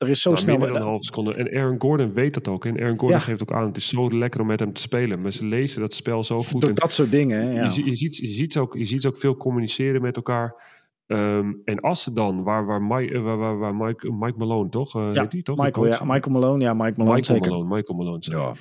er 0.00 0.08
is 0.08 0.22
zo 0.22 0.30
nou, 0.30 0.42
snel... 0.42 0.56
Minder 0.56 0.72
dan 0.72 0.82
een 0.82 0.88
halve 0.88 1.04
seconde. 1.04 1.34
En 1.34 1.58
Aaron 1.58 1.80
Gordon 1.80 2.12
weet 2.12 2.34
dat 2.34 2.48
ook. 2.48 2.64
En 2.64 2.80
Aaron 2.80 2.98
Gordon 2.98 3.20
geeft 3.20 3.42
ook 3.42 3.52
aan, 3.52 3.66
het 3.66 3.76
is 3.76 3.88
zo 3.88 4.10
lekker 4.10 4.40
om 4.40 4.46
met 4.46 4.60
hem 4.60 4.72
te 4.72 4.80
spelen. 4.80 5.22
Maar 5.22 5.32
ze 5.32 5.46
lezen 5.46 5.80
dat 5.80 5.94
spel 5.94 6.24
zo 6.24 6.38
goed. 6.38 6.60
Door 6.60 6.74
dat 6.74 6.92
soort 6.92 7.10
dingen, 7.10 7.52
ja. 7.52 7.62
je, 7.62 7.84
je, 7.84 7.94
ziet, 7.94 8.16
je, 8.16 8.26
ziet 8.26 8.56
ook, 8.56 8.74
je 8.74 8.84
ziet 8.84 9.06
ook 9.06 9.18
veel 9.18 9.36
communiceren 9.36 10.02
met 10.02 10.16
elkaar. 10.16 10.78
Um, 11.06 11.60
en 11.64 11.80
als 11.80 12.02
ze 12.02 12.12
dan, 12.12 12.42
waar, 12.42 12.66
waar, 12.66 12.82
Mike, 12.82 13.20
waar, 13.20 13.36
waar, 13.36 13.58
waar 13.58 13.74
Mike, 13.74 14.12
Mike 14.12 14.38
Malone 14.38 14.68
toch? 14.68 14.96
Uh, 14.96 15.10
ja, 15.12 15.24
die, 15.24 15.42
toch? 15.42 15.56
Michael, 15.56 15.86
ja, 15.86 16.04
Michael 16.04 16.34
Malone, 16.34 16.64
ja, 16.64 16.74
Mike 16.74 16.94
Malone 16.96 17.16
Michael 17.16 17.38
zeker. 17.38 17.50
Malone, 17.50 17.74
Michael 17.74 17.98
Malone. 17.98 18.18
Ja. 18.20 18.52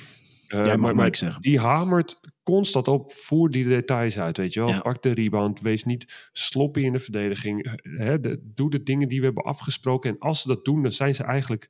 Uh, 0.49 0.65
Jij 0.65 0.77
mag 0.77 0.93
Mike 0.93 1.17
zeggen. 1.17 1.41
Die 1.41 1.59
hamert 1.59 2.19
constant 2.43 2.87
op, 2.87 3.11
voer 3.11 3.49
die 3.51 3.67
details 3.67 4.19
uit, 4.19 4.37
weet 4.37 4.53
je 4.53 4.59
wel. 4.59 4.81
Pak 4.81 5.01
de 5.01 5.11
rebound, 5.11 5.61
wees 5.61 5.85
niet 5.85 6.29
sloppy 6.31 6.79
in 6.79 6.93
de 6.93 6.99
verdediging. 6.99 7.79
Hè, 7.81 8.19
de, 8.19 8.51
doe 8.55 8.69
de 8.69 8.83
dingen 8.83 9.07
die 9.07 9.19
we 9.19 9.25
hebben 9.25 9.43
afgesproken. 9.43 10.09
En 10.09 10.19
als 10.19 10.41
ze 10.41 10.47
dat 10.47 10.65
doen, 10.65 10.83
dan 10.83 10.91
zijn 10.91 11.15
ze 11.15 11.23
eigenlijk 11.23 11.69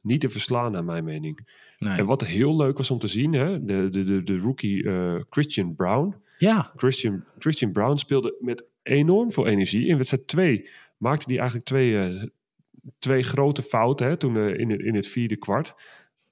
niet 0.00 0.20
te 0.20 0.30
verslaan, 0.30 0.72
naar 0.72 0.84
mijn 0.84 1.04
mening. 1.04 1.48
Nee. 1.78 1.98
En 1.98 2.06
wat 2.06 2.24
heel 2.24 2.56
leuk 2.56 2.76
was 2.76 2.90
om 2.90 2.98
te 2.98 3.06
zien, 3.06 3.32
hè, 3.32 3.64
de, 3.64 3.88
de, 3.88 4.04
de, 4.04 4.22
de 4.22 4.38
rookie 4.38 4.82
uh, 4.82 5.20
Christian 5.26 5.74
Brown. 5.74 6.14
Ja. 6.38 6.72
Christian, 6.74 7.24
Christian 7.38 7.72
Brown 7.72 7.96
speelde 7.96 8.36
met 8.40 8.64
enorm 8.82 9.32
veel 9.32 9.46
energie. 9.46 9.86
In 9.86 9.96
wedstrijd 9.96 10.26
2 10.26 10.68
maakte 10.96 11.24
hij 11.26 11.36
eigenlijk 11.36 11.66
twee, 11.66 11.90
uh, 11.90 12.22
twee 12.98 13.22
grote 13.22 13.62
fouten 13.62 14.06
hè, 14.06 14.16
toen, 14.16 14.34
uh, 14.34 14.58
in, 14.58 14.70
het, 14.70 14.80
in 14.80 14.94
het 14.94 15.06
vierde 15.06 15.36
kwart. 15.36 15.74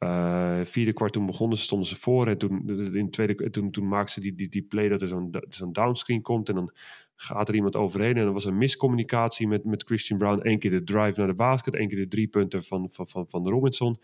Uh, 0.05 0.61
vierde 0.65 0.93
kwart 0.93 1.13
toen 1.13 1.27
begonnen 1.27 1.59
ze, 1.59 1.65
stonden 1.65 1.89
ze 1.89 1.97
voor. 1.97 2.27
En 2.27 2.39
toen, 2.39 2.69
in 2.95 3.11
tweede, 3.11 3.51
toen, 3.51 3.71
toen 3.71 3.89
maakten 3.89 4.15
ze 4.15 4.21
die, 4.21 4.35
die, 4.35 4.49
die 4.49 4.63
play 4.63 4.89
dat 4.89 5.03
er 5.03 5.09
zo'n 5.49 5.73
downscreen 5.73 6.23
komt. 6.23 6.49
En 6.49 6.55
dan 6.55 6.73
gaat 7.17 7.49
er 7.49 7.55
iemand 7.55 7.77
overheen. 7.77 8.17
En 8.17 8.27
er 8.27 8.33
was 8.33 8.45
een 8.45 8.59
miscommunicatie 8.59 9.49
met, 9.49 9.65
met 9.65 9.83
Christian 9.83 10.19
Brown. 10.19 10.49
Eén 10.49 10.59
keer 10.59 10.71
de 10.71 10.83
drive 10.83 11.19
naar 11.19 11.29
de 11.29 11.35
basket. 11.35 11.75
één 11.75 11.89
keer 11.89 11.99
de 11.99 12.09
drie 12.09 12.29
punten 12.29 12.65
van, 12.65 12.91
van, 12.91 13.09
van, 13.09 13.25
van 13.29 13.49
Robinson. 13.49 13.99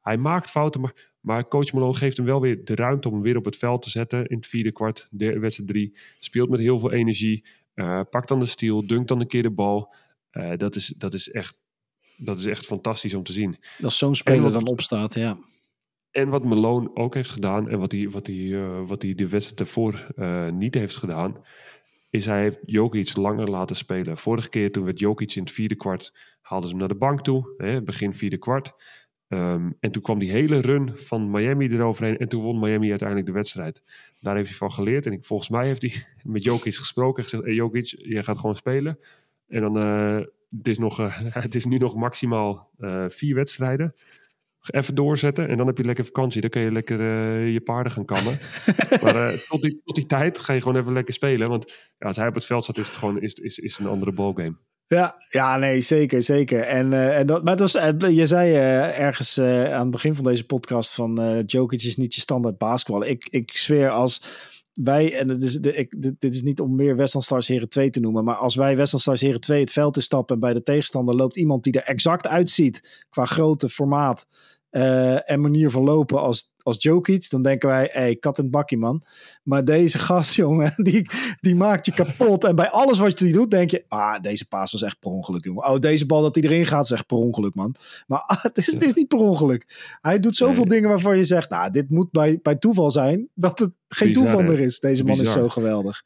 Hij 0.00 0.16
maakt 0.16 0.50
fouten, 0.50 0.80
maar, 0.80 1.12
maar 1.20 1.48
coach 1.48 1.72
Malone 1.72 1.94
geeft 1.94 2.16
hem 2.16 2.26
wel 2.26 2.40
weer 2.40 2.64
de 2.64 2.74
ruimte 2.74 3.08
om 3.08 3.14
hem 3.14 3.22
weer 3.22 3.36
op 3.36 3.44
het 3.44 3.56
veld 3.56 3.82
te 3.82 3.90
zetten. 3.90 4.26
In 4.26 4.36
het 4.36 4.46
vierde 4.46 4.72
kwart, 4.72 5.08
de 5.10 5.38
wedstrijd 5.38 5.70
drie. 5.70 5.98
Speelt 6.18 6.48
met 6.48 6.60
heel 6.60 6.78
veel 6.78 6.92
energie. 6.92 7.44
Uh, 7.74 8.00
pakt 8.10 8.28
dan 8.28 8.38
de 8.38 8.46
steal, 8.46 8.86
dunkt 8.86 9.08
dan 9.08 9.20
een 9.20 9.26
keer 9.26 9.42
de 9.42 9.50
bal. 9.50 9.94
Uh, 10.32 10.52
dat, 10.56 10.74
is, 10.74 10.86
dat 10.86 11.14
is 11.14 11.30
echt 11.30 11.60
dat 12.18 12.38
is 12.38 12.46
echt 12.46 12.66
fantastisch 12.66 13.14
om 13.14 13.22
te 13.22 13.32
zien. 13.32 13.56
Als 13.82 13.98
zo'n 13.98 14.14
speler 14.14 14.52
dan 14.52 14.66
opstaat, 14.66 15.14
ja. 15.14 15.38
En 16.10 16.28
wat 16.28 16.44
Malone 16.44 16.90
ook 16.94 17.14
heeft 17.14 17.30
gedaan 17.30 17.68
en 17.68 17.78
wat 17.78 17.92
hij, 17.92 18.10
wat 18.10 18.26
hij, 18.26 18.36
uh, 18.36 18.80
wat 18.86 19.02
hij 19.02 19.14
de 19.14 19.28
wedstrijd 19.28 19.60
ervoor 19.60 20.06
uh, 20.16 20.48
niet 20.48 20.74
heeft 20.74 20.96
gedaan, 20.96 21.36
is 22.10 22.26
hij 22.26 22.40
heeft 22.42 22.58
Jokic 22.64 23.16
langer 23.16 23.50
laten 23.50 23.76
spelen. 23.76 24.18
Vorige 24.18 24.48
keer 24.48 24.72
toen 24.72 24.84
werd 24.84 24.98
Jokic 24.98 25.34
in 25.34 25.42
het 25.42 25.52
vierde 25.52 25.76
kwart, 25.76 26.12
haalden 26.40 26.68
ze 26.68 26.74
hem 26.74 26.84
naar 26.84 26.92
de 26.92 27.04
bank 27.04 27.20
toe, 27.20 27.54
hè, 27.56 27.82
begin 27.82 28.14
vierde 28.14 28.38
kwart. 28.38 28.72
Um, 29.28 29.76
en 29.80 29.90
toen 29.90 30.02
kwam 30.02 30.18
die 30.18 30.30
hele 30.30 30.60
run 30.60 30.90
van 30.94 31.30
Miami 31.30 31.68
eroverheen 31.68 32.16
en 32.16 32.28
toen 32.28 32.42
won 32.42 32.58
Miami 32.58 32.88
uiteindelijk 32.88 33.28
de 33.28 33.34
wedstrijd. 33.34 33.82
Daar 34.20 34.36
heeft 34.36 34.48
hij 34.48 34.58
van 34.58 34.72
geleerd 34.72 35.06
en 35.06 35.12
ik, 35.12 35.24
volgens 35.24 35.48
mij 35.48 35.66
heeft 35.66 35.82
hij 35.82 35.92
met 36.32 36.44
Jokic 36.44 36.74
gesproken 36.74 37.16
en 37.16 37.28
gezegd, 37.28 37.44
hey 37.44 37.54
Jokic, 37.54 37.94
jij 37.96 38.22
gaat 38.22 38.38
gewoon 38.38 38.56
spelen. 38.56 38.98
En 39.48 39.60
dan 39.60 39.78
uh, 39.78 40.26
het, 40.56 40.68
is 40.68 40.78
nog, 40.78 41.00
uh, 41.00 41.14
het 41.44 41.54
is 41.54 41.64
nu 41.64 41.76
nog 41.76 41.94
maximaal 41.94 42.70
uh, 42.78 43.04
vier 43.08 43.34
wedstrijden. 43.34 43.94
Even 44.70 44.94
doorzetten 44.94 45.48
en 45.48 45.56
dan 45.56 45.66
heb 45.66 45.78
je 45.78 45.84
lekker 45.84 46.04
vakantie. 46.04 46.40
Dan 46.40 46.50
kun 46.50 46.60
je 46.60 46.72
lekker 46.72 47.00
uh, 47.00 47.52
je 47.52 47.60
paarden 47.60 47.92
gaan 47.92 48.04
kammen. 48.04 48.38
maar 49.02 49.44
tot, 49.48 49.62
die, 49.62 49.80
tot 49.84 49.94
die 49.94 50.06
tijd 50.06 50.38
ga 50.38 50.52
je 50.52 50.60
gewoon 50.60 50.80
even 50.80 50.92
lekker 50.92 51.14
spelen. 51.14 51.48
Want 51.48 51.72
ja, 51.98 52.06
als 52.06 52.16
hij 52.16 52.28
op 52.28 52.34
het 52.34 52.46
veld 52.46 52.62
staat, 52.62 52.78
is 52.78 52.86
het 52.86 52.96
gewoon 52.96 53.20
is, 53.20 53.34
is, 53.34 53.58
is 53.58 53.78
een 53.78 53.86
andere 53.86 54.12
ballgame. 54.12 54.56
Ja, 54.86 55.24
ja, 55.28 55.56
nee, 55.56 55.80
zeker, 55.80 56.22
zeker. 56.22 56.60
En, 56.60 56.92
uh, 56.92 57.18
en 57.18 57.26
dat, 57.26 57.44
maar 57.44 57.56
het 57.58 57.72
was, 57.72 57.72
je 58.08 58.26
zei 58.26 58.50
uh, 58.50 58.98
ergens 58.98 59.40
aan 59.40 59.80
het 59.80 59.90
begin 59.90 60.14
van 60.14 60.24
deze 60.24 60.46
podcast 60.46 60.94
van 60.94 61.42
Jokic 61.46 61.82
is 61.82 61.96
niet 61.96 62.14
je 62.14 62.20
standaard 62.20 62.58
basketbal. 62.58 63.04
Ik, 63.04 63.28
ik 63.30 63.56
zweer 63.56 63.90
als 63.90 64.22
wij, 64.84 65.18
en 65.18 65.28
het 65.28 65.42
is, 65.42 65.54
de, 65.54 65.74
ik, 65.74 65.94
dit, 66.18 66.34
is 66.34 66.42
niet 66.42 66.60
om 66.60 66.74
meer 66.74 66.96
Westland 66.96 67.24
Stars 67.26 67.48
Heren 67.48 67.68
2 67.68 67.90
te 67.90 68.00
noemen, 68.00 68.24
maar 68.24 68.36
als 68.36 68.54
wij 68.54 68.76
Westland 68.76 69.02
Stars 69.02 69.20
Heren 69.20 69.40
2 69.40 69.60
het 69.60 69.72
veld 69.72 69.96
instappen 69.96 70.34
en 70.34 70.40
bij 70.40 70.52
de 70.52 70.62
tegenstander 70.62 71.14
loopt 71.14 71.36
iemand 71.36 71.64
die 71.64 71.72
er 71.72 71.84
exact 71.84 72.26
uitziet 72.26 73.04
qua 73.08 73.24
grootte, 73.24 73.68
formaat 73.68 74.26
uh, 74.70 75.30
en 75.30 75.40
manier 75.40 75.70
van 75.70 75.82
lopen 75.82 76.20
als, 76.20 76.50
als 76.62 76.82
Jokic, 76.82 77.30
dan 77.30 77.42
denken 77.42 77.68
wij, 77.68 77.90
hé, 77.92 78.00
hey, 78.00 78.16
kat 78.16 78.38
en 78.38 78.50
bakkie 78.50 78.78
man. 78.78 79.02
Maar 79.42 79.64
deze 79.64 79.98
gast, 79.98 80.34
jongen, 80.44 80.72
die, 80.76 81.10
die 81.40 81.54
maakt 81.54 81.86
je 81.86 81.92
kapot. 81.92 82.44
En 82.44 82.54
bij 82.54 82.70
alles 82.70 82.98
wat 82.98 83.18
je 83.18 83.32
doet, 83.32 83.50
denk 83.50 83.70
je, 83.70 83.84
ah, 83.88 84.20
deze 84.20 84.48
paas 84.48 84.72
was 84.72 84.82
echt 84.82 84.98
per 85.00 85.10
ongeluk, 85.10 85.44
jongen. 85.44 85.68
Oh, 85.68 85.78
deze 85.78 86.06
bal 86.06 86.22
dat 86.22 86.34
hij 86.34 86.44
erin 86.44 86.66
gaat, 86.66 86.84
is 86.84 86.90
echt 86.90 87.06
per 87.06 87.16
ongeluk, 87.16 87.54
man. 87.54 87.74
Maar 88.06 88.20
ah, 88.20 88.42
het, 88.42 88.58
is, 88.58 88.66
het 88.66 88.82
is 88.82 88.94
niet 88.94 89.08
per 89.08 89.18
ongeluk. 89.18 89.96
Hij 90.00 90.20
doet 90.20 90.36
zoveel 90.36 90.64
nee. 90.64 90.74
dingen 90.74 90.88
waarvan 90.88 91.16
je 91.16 91.24
zegt, 91.24 91.50
nou, 91.50 91.70
dit 91.70 91.90
moet 91.90 92.10
bij, 92.10 92.38
bij 92.42 92.56
toeval 92.56 92.90
zijn, 92.90 93.28
dat 93.34 93.58
het 93.58 93.70
geen 93.88 94.08
Bizar, 94.08 94.24
toeval 94.24 94.42
meer 94.42 94.60
is. 94.60 94.80
Deze 94.80 95.04
man 95.04 95.18
Bizar. 95.18 95.36
is 95.36 95.42
zo 95.42 95.48
geweldig. 95.48 96.02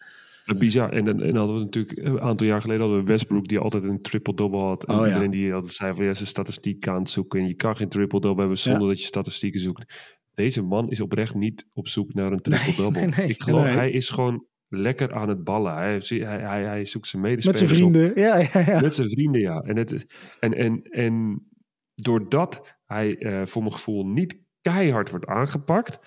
Bizar. 0.59 0.93
En, 0.93 1.09
en, 1.09 1.21
en 1.21 1.37
hadden 1.37 1.57
we 1.57 1.63
natuurlijk 1.63 1.99
een 1.99 2.21
aantal 2.21 2.47
jaar 2.47 2.61
geleden 2.61 2.83
hadden 2.83 3.01
we 3.01 3.11
Westbrook 3.11 3.49
die 3.49 3.59
altijd 3.59 3.85
een 3.85 4.03
triple-double 4.03 4.61
had. 4.61 4.85
En 4.85 4.95
oh, 4.95 5.07
iedereen 5.07 5.33
ja. 5.33 5.39
die 5.39 5.55
altijd 5.55 5.73
zei 5.73 5.95
van 5.95 6.05
ja, 6.05 6.15
zijn 6.15 6.29
statistiek 6.29 6.89
aan 6.89 6.99
het 6.99 7.11
zoeken. 7.11 7.41
En 7.41 7.47
je 7.47 7.55
kan 7.55 7.77
geen 7.77 7.89
triple-double 7.89 8.41
hebben 8.41 8.59
zonder 8.59 8.83
ja. 8.83 8.89
dat 8.89 9.01
je 9.01 9.07
statistieken 9.07 9.61
zoekt. 9.61 10.13
Deze 10.35 10.63
man 10.63 10.91
is 10.91 11.01
oprecht 11.01 11.35
niet 11.35 11.69
op 11.73 11.89
zoek 11.89 12.15
naar 12.15 12.33
een 12.33 12.41
triple-double. 12.41 13.01
Nee, 13.01 13.11
nee, 13.17 13.29
Ik 13.29 13.43
geloof, 13.43 13.65
hij 13.65 13.91
is 13.91 14.11
gewoon 14.11 14.47
lekker 14.69 15.13
aan 15.15 15.29
het 15.29 15.45
ballen. 15.45 15.75
Hij, 15.75 16.01
hij, 16.07 16.41
hij, 16.41 16.63
hij 16.65 16.85
zoekt 16.85 17.07
zijn 17.07 17.23
medespelers 17.23 17.61
Met 17.61 17.69
zijn 17.69 17.81
vrienden, 17.81 18.13
ja, 18.15 18.39
ja, 18.53 18.73
ja. 18.73 18.81
Met 18.81 18.95
zijn 18.95 19.11
vrienden, 19.11 19.41
ja. 19.41 19.61
En, 19.61 19.77
het, 19.77 20.07
en, 20.41 20.55
en, 20.55 20.83
en 20.83 21.47
doordat 21.95 22.79
hij 22.87 23.21
uh, 23.21 23.47
voor 23.47 23.63
mijn 23.63 23.75
gevoel 23.75 24.07
niet 24.07 24.41
keihard 24.61 25.11
wordt 25.11 25.27
aangepakt, 25.27 25.99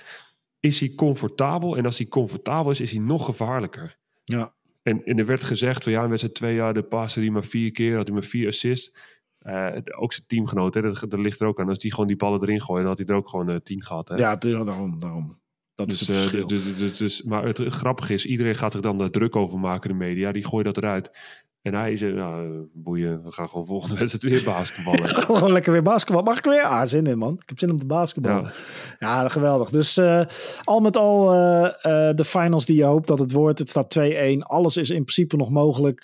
is 0.60 0.80
hij 0.80 0.93
comfortabel. 0.95 1.78
En 1.78 1.86
als 1.86 1.98
hij 1.98 2.08
comfortabel 2.08 2.71
is, 2.71 2.80
is 2.80 2.91
hij 2.91 3.00
nog 3.00 3.26
gevaarlijker. 3.26 3.98
Ja. 4.25 4.53
En, 4.83 5.03
en 5.05 5.19
er 5.19 5.25
werd 5.25 5.43
gezegd 5.43 5.83
van 5.83 5.91
ja, 5.91 6.03
in 6.03 6.09
wedstrijd 6.09 6.35
twee 6.35 6.55
jaar, 6.55 6.73
de 6.73 6.83
paste 6.83 7.19
hij 7.19 7.29
maar 7.29 7.43
vier 7.43 7.71
keer, 7.71 7.95
had 7.95 8.07
hij 8.07 8.15
maar 8.15 8.25
vier 8.25 8.47
assists. 8.47 8.91
Uh, 9.41 9.75
ook 9.97 10.13
zijn 10.13 10.27
teamgenoot, 10.27 10.73
hè, 10.73 10.81
dat, 10.81 11.05
dat, 11.07 11.19
ligt 11.19 11.39
er 11.39 11.47
ook 11.47 11.59
aan. 11.59 11.69
Als 11.69 11.77
die 11.77 11.91
gewoon 11.91 12.07
die 12.07 12.15
ballen 12.15 12.41
erin 12.41 12.61
gooien, 12.61 12.81
dan 12.81 12.89
had 12.89 12.97
hij 12.97 13.07
er 13.07 13.15
ook 13.15 13.29
gewoon 13.29 13.49
uh, 13.49 13.55
tien 13.55 13.83
gehad. 13.83 14.07
Hè? 14.07 14.15
Ja, 14.15 14.35
daarom. 14.35 14.99
daarom. 14.99 15.39
Dat 15.75 15.89
dus, 15.89 16.01
is 16.01 16.07
het 16.07 16.17
verschil. 16.17 16.41
Uh, 16.41 16.47
dus, 16.47 16.77
dus, 16.77 16.97
dus, 16.97 17.23
maar 17.23 17.45
het, 17.45 17.57
het, 17.57 17.73
grappige 17.73 18.13
is, 18.13 18.25
iedereen 18.25 18.55
gaat 18.55 18.73
er 18.73 18.81
dan 18.81 18.97
de 18.97 19.09
druk 19.09 19.35
over 19.35 19.59
maken, 19.59 19.89
de 19.89 19.95
media. 19.95 20.31
Die 20.31 20.47
gooien 20.47 20.65
dat 20.65 20.77
eruit. 20.77 21.11
En 21.65 21.73
hij 21.73 21.95
zei, 21.95 22.13
nou, 22.13 22.67
boeien, 22.73 23.23
we 23.23 23.32
gaan 23.32 23.49
gewoon 23.49 23.65
volgende 23.65 23.97
wedstrijd 23.99 24.34
weer 24.34 24.54
basketballen. 24.54 25.10
gewoon 25.25 25.51
lekker 25.51 25.71
weer 25.71 25.82
basketbal. 25.82 26.23
Mag 26.23 26.38
ik 26.38 26.43
weer? 26.43 26.63
Ah, 26.63 26.88
zin 26.88 27.06
in, 27.06 27.17
man. 27.17 27.34
Ik 27.34 27.49
heb 27.49 27.60
zin 27.60 27.71
om 27.71 27.78
te 27.78 27.86
basketballen. 27.86 28.51
Ja, 28.99 29.21
ja 29.21 29.28
geweldig. 29.28 29.69
Dus 29.69 29.97
uh, 29.97 30.21
al 30.63 30.80
met 30.80 30.97
al 30.97 31.34
uh, 31.34 31.62
uh, 31.62 31.69
de 32.15 32.25
finals 32.25 32.65
die 32.65 32.75
je 32.75 32.84
hoopt 32.84 33.08
dat 33.08 33.19
het 33.19 33.32
wordt. 33.32 33.60
Het 33.60 33.69
staat 33.69 33.97
2-1. 33.99 34.38
Alles 34.39 34.78
is 34.78 34.89
in 34.89 35.01
principe 35.01 35.36
nog 35.36 35.49
mogelijk. 35.49 36.04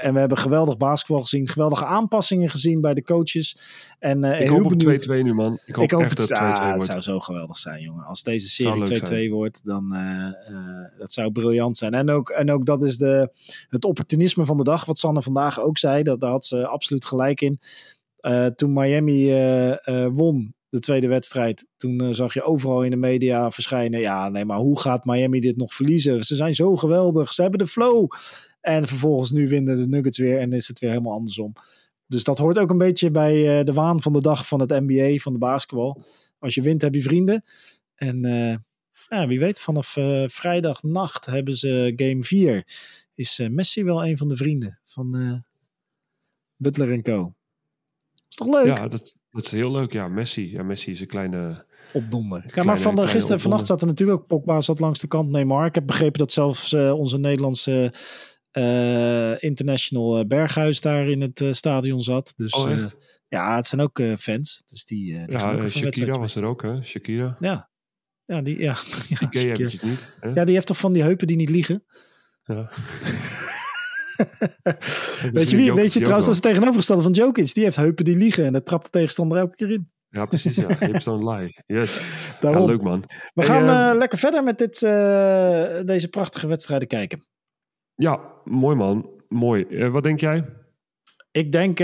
en 0.00 0.12
we 0.14 0.18
hebben 0.18 0.38
geweldig 0.38 0.76
basketbal 0.76 1.22
gezien. 1.22 1.48
Geweldige 1.48 1.84
aanpassingen 1.84 2.50
gezien 2.50 2.80
bij 2.80 2.94
de 2.94 3.02
coaches. 3.02 3.58
En, 3.98 4.24
ik 4.24 4.48
hoop 4.48 4.64
op 4.64 4.72
2-2 4.72 5.22
nu, 5.22 5.34
man. 5.34 5.58
Ik 5.66 5.74
hoop, 5.74 5.84
ik 5.84 5.90
hoop 5.90 6.02
echt 6.02 6.18
het, 6.18 6.28
dat 6.28 6.38
2-2 6.38 6.42
ah, 6.42 6.60
wordt. 6.60 6.76
Het 6.76 6.84
zou 6.84 7.00
zo 7.00 7.18
geweldig 7.18 7.56
zijn, 7.56 7.82
jongen. 7.82 8.04
Als 8.04 8.22
deze 8.22 8.48
serie 8.48 9.28
2-2 9.28 9.30
wordt, 9.30 9.60
dan 9.64 9.94
dat 10.98 11.12
zou 11.12 11.32
briljant 11.32 11.76
zijn. 11.76 11.94
En 11.94 12.10
ook, 12.10 12.28
en 12.28 12.50
ook 12.50 12.66
dat 12.66 12.82
is 12.82 12.98
de, 12.98 13.30
het 13.68 13.84
opportunisme 13.84 14.44
van 14.44 14.56
de 14.56 14.64
dag, 14.64 14.84
wat 14.84 14.98
Sanne 15.00 15.22
vandaag 15.22 15.60
ook 15.60 15.78
zei. 15.78 16.02
Dat, 16.02 16.20
daar 16.20 16.30
had 16.30 16.44
ze 16.44 16.66
absoluut 16.66 17.04
gelijk 17.04 17.40
in. 17.40 17.60
Uh, 18.20 18.46
toen 18.46 18.72
Miami 18.72 19.30
uh, 19.30 19.68
uh, 19.84 20.06
won, 20.12 20.54
de 20.68 20.78
tweede 20.78 21.08
wedstrijd, 21.08 21.66
toen 21.76 22.14
zag 22.14 22.34
je 22.34 22.42
overal 22.42 22.84
in 22.84 22.90
de 22.90 22.96
media 22.96 23.50
verschijnen. 23.50 24.00
Ja, 24.00 24.28
nee, 24.28 24.44
maar 24.44 24.58
hoe 24.58 24.80
gaat 24.80 25.04
Miami 25.04 25.40
dit 25.40 25.56
nog 25.56 25.74
verliezen? 25.74 26.24
Ze 26.24 26.34
zijn 26.34 26.54
zo 26.54 26.76
geweldig, 26.76 27.32
ze 27.32 27.42
hebben 27.42 27.58
de 27.58 27.66
flow. 27.66 28.08
En 28.60 28.88
vervolgens 28.88 29.30
nu 29.30 29.48
winnen 29.48 29.76
de 29.76 29.86
Nuggets 29.86 30.18
weer 30.18 30.38
en 30.38 30.52
is 30.52 30.68
het 30.68 30.78
weer 30.78 30.90
helemaal 30.90 31.12
andersom. 31.12 31.52
Dus 32.06 32.24
dat 32.24 32.38
hoort 32.38 32.58
ook 32.58 32.70
een 32.70 32.78
beetje 32.78 33.10
bij 33.10 33.64
de 33.64 33.72
waan 33.72 34.02
van 34.02 34.12
de 34.12 34.20
dag 34.20 34.46
van 34.46 34.60
het 34.60 34.70
NBA, 34.70 35.16
van 35.16 35.32
de 35.32 35.38
basketbal. 35.38 36.02
Als 36.38 36.54
je 36.54 36.62
wint, 36.62 36.82
heb 36.82 36.94
je 36.94 37.02
vrienden. 37.02 37.44
En 37.94 38.20
ja, 39.08 39.26
wie 39.26 39.38
weet, 39.38 39.60
vanaf 39.60 39.96
vrijdagnacht 40.26 41.26
hebben 41.26 41.56
ze 41.56 41.92
game 41.96 42.24
4. 42.24 42.64
Is 43.20 43.38
Messi 43.50 43.84
wel 43.84 44.04
een 44.04 44.18
van 44.18 44.28
de 44.28 44.36
vrienden 44.36 44.80
van 44.86 45.44
Butler 46.56 46.92
en 46.92 47.02
Co. 47.02 47.34
Is 48.28 48.36
toch 48.36 48.48
leuk? 48.48 48.66
Ja, 48.66 48.88
dat, 48.88 49.16
dat 49.30 49.44
is 49.44 49.50
heel 49.50 49.70
leuk. 49.70 49.92
Ja, 49.92 50.08
Messi. 50.08 50.50
Ja, 50.50 50.62
Messi 50.62 50.90
is 50.90 51.00
een 51.00 51.06
kleine... 51.06 51.66
Opdonder. 51.92 52.44
Ja, 52.54 52.62
maar 52.62 52.78
van 52.78 52.94
de, 52.94 53.06
gisteren 53.06 53.36
en 53.36 53.42
vannacht 53.42 53.66
zat 53.66 53.80
er 53.80 53.86
natuurlijk 53.86 54.20
ook 54.20 54.26
Pogba 54.26 54.60
zat 54.60 54.80
langs 54.80 55.00
de 55.00 55.06
kant 55.08 55.30
Neymar. 55.30 55.66
Ik 55.66 55.74
heb 55.74 55.86
begrepen 55.86 56.18
dat 56.18 56.32
zelfs 56.32 56.72
uh, 56.72 56.92
onze 56.92 57.18
Nederlandse 57.18 57.94
uh, 58.52 59.42
international 59.42 60.26
Berghuis 60.26 60.80
daar 60.80 61.08
in 61.08 61.20
het 61.20 61.44
stadion 61.50 62.00
zat. 62.00 62.32
Dus 62.36 62.52
oh, 62.52 62.70
echt? 62.70 62.96
ja, 63.28 63.56
het 63.56 63.66
zijn 63.66 63.80
ook 63.80 64.02
fans. 64.18 64.62
Dus 64.66 64.84
die, 64.84 65.26
die 65.26 65.38
ja, 65.38 65.66
Shakira 65.68 66.18
was 66.18 66.34
er 66.34 66.44
ook, 66.44 66.62
hè? 66.62 66.82
Shakira. 66.82 67.36
Ja. 67.40 67.70
Ja, 68.24 68.42
die, 68.42 68.58
ja. 68.58 68.76
ja, 69.30 69.40
je 69.40 69.78
niet. 69.82 70.14
Hè? 70.20 70.28
Ja, 70.28 70.44
die 70.44 70.54
heeft 70.54 70.66
toch 70.66 70.78
van 70.78 70.92
die 70.92 71.02
heupen 71.02 71.26
die 71.26 71.36
niet 71.36 71.50
liegen? 71.50 71.84
Ja. 72.54 72.70
weet 75.32 75.50
je 75.50 75.56
wie? 75.56 75.74
Weet 75.74 75.92
je 75.92 76.00
trouwens, 76.00 76.26
dat 76.26 76.34
is 76.34 76.40
tegenovergestelde 76.40 77.02
van 77.02 77.12
Jokic. 77.12 77.54
Die 77.54 77.64
heeft 77.64 77.76
heupen 77.76 78.04
die 78.04 78.16
liegen 78.16 78.44
en 78.44 78.52
dat 78.52 78.66
trapt 78.66 78.84
de 78.84 78.90
tegenstander 78.90 79.38
elke 79.38 79.56
keer 79.56 79.70
in. 79.70 79.90
Ja, 80.08 80.24
precies. 80.24 80.56
Ja. 80.56 80.76
Hips 80.78 81.04
don't 81.04 81.24
lie. 81.24 81.56
Yes. 81.66 82.00
Ja, 82.40 82.64
leuk 82.64 82.82
man. 82.82 83.04
We 83.34 83.42
gaan 83.42 83.92
uh, 83.92 83.98
lekker 83.98 84.18
verder 84.18 84.44
met 84.44 84.58
dit, 84.58 84.82
uh, 84.82 84.90
deze 85.84 86.08
prachtige 86.10 86.46
wedstrijden 86.46 86.88
kijken. 86.88 87.26
Ja, 87.94 88.20
mooi 88.44 88.76
man. 88.76 89.10
Mooi. 89.28 89.66
Uh, 89.68 89.88
wat 89.88 90.02
denk 90.02 90.20
jij? 90.20 90.44
Ik 91.30 91.52
denk 91.52 91.78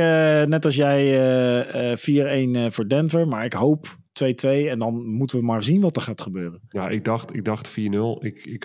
net 0.49 0.65
als 0.65 0.77
jij 0.77 2.69
4-1 2.69 2.73
voor 2.73 2.89
Denver, 2.89 3.29
maar 3.29 3.45
ik 3.45 3.53
hoop 3.53 3.97
2-2 4.25 4.69
en 4.69 4.79
dan 4.79 5.07
moeten 5.07 5.39
we 5.39 5.45
maar 5.45 5.63
zien 5.63 5.81
wat 5.81 5.97
er 5.97 6.03
gaat 6.03 6.21
gebeuren. 6.21 6.61
Ja, 6.69 6.89
ik 6.89 7.05
dacht, 7.05 7.35
ik 7.35 7.45
dacht 7.45 7.71
4-0. 7.71 7.73
Ik, 8.19 8.45
ik, 8.45 8.65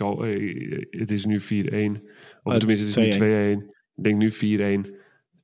het 0.90 1.12
is 1.12 1.26
nu 1.26 1.40
4-1. 1.40 1.44
Of 2.44 2.58
tenminste, 2.58 3.00
het 3.00 3.08
is 3.08 3.20
nu 3.20 3.58
2-1. 3.58 3.64
Ik 3.96 4.04
denk 4.04 4.18
nu 4.18 4.32
4-1. 4.86 4.90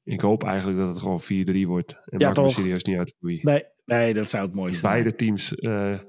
Ik 0.03 0.21
hoop 0.21 0.43
eigenlijk 0.43 0.77
dat 0.77 0.87
het 0.87 0.99
gewoon 0.99 1.21
4-3 1.21 1.67
wordt. 1.67 1.99
En 2.05 2.19
ja, 2.19 2.25
maakt 2.25 2.41
me 2.41 2.49
serieus 2.49 2.83
niet 2.83 2.97
uit 2.97 3.15
wie. 3.19 3.39
Nee, 3.41 3.63
nee, 3.85 4.13
dat 4.13 4.29
zou 4.29 4.45
het 4.45 4.55
mooiste 4.55 4.79
zijn. 4.79 4.93
Beide 4.93 5.15
teams 5.15 5.53
uh, 5.55 5.99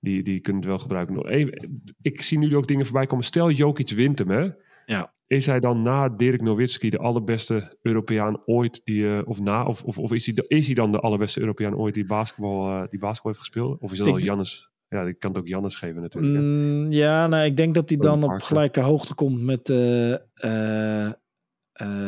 die, 0.00 0.22
die 0.22 0.40
kunnen 0.40 0.62
het 0.62 0.70
wel 0.70 0.78
gebruiken. 0.78 1.26
Even, 1.26 1.82
ik 2.00 2.22
zie 2.22 2.38
nu 2.38 2.56
ook 2.56 2.68
dingen 2.68 2.84
voorbij 2.84 3.06
komen. 3.06 3.24
Stel 3.24 3.50
Jokic 3.50 3.90
wint 3.90 4.18
hem, 4.18 4.30
hè? 4.30 4.50
Ja. 4.84 5.14
Is 5.28 5.46
hij 5.46 5.60
dan 5.60 5.82
na 5.82 6.08
Dirk 6.08 6.42
Nowitzki 6.42 6.90
de 6.90 6.98
allerbeste 6.98 7.76
Europeaan 7.82 8.42
ooit? 8.44 8.80
Die, 8.84 9.02
uh, 9.02 9.20
of 9.24 9.40
na, 9.40 9.64
of, 9.64 9.84
of, 9.84 9.98
of 9.98 10.12
is, 10.12 10.26
hij, 10.26 10.44
is 10.46 10.66
hij 10.66 10.74
dan 10.74 10.92
de 10.92 11.00
allerbeste 11.00 11.40
Europeaan 11.40 11.76
ooit 11.76 11.94
die 11.94 12.06
basketbal, 12.06 12.68
uh, 12.68 12.82
die 12.90 12.98
basketbal 12.98 13.32
heeft 13.32 13.44
gespeeld? 13.44 13.80
Of 13.80 13.92
is 13.92 13.98
dat 13.98 14.08
al 14.08 14.18
Jannes? 14.18 14.70
Ja, 14.88 15.02
ik 15.02 15.18
kan 15.18 15.30
het 15.30 15.40
ook 15.40 15.48
Jannes 15.48 15.76
geven 15.76 16.02
natuurlijk. 16.02 16.42
Mm, 16.42 16.90
ja, 16.90 17.26
nou, 17.26 17.44
ik 17.44 17.56
denk 17.56 17.74
dat 17.74 17.88
hij 17.88 17.98
dan 17.98 18.22
op 18.22 18.42
gelijke 18.42 18.80
hoogte 18.80 19.14
komt 19.14 19.40
met... 19.40 19.68
Uh, 19.68 20.14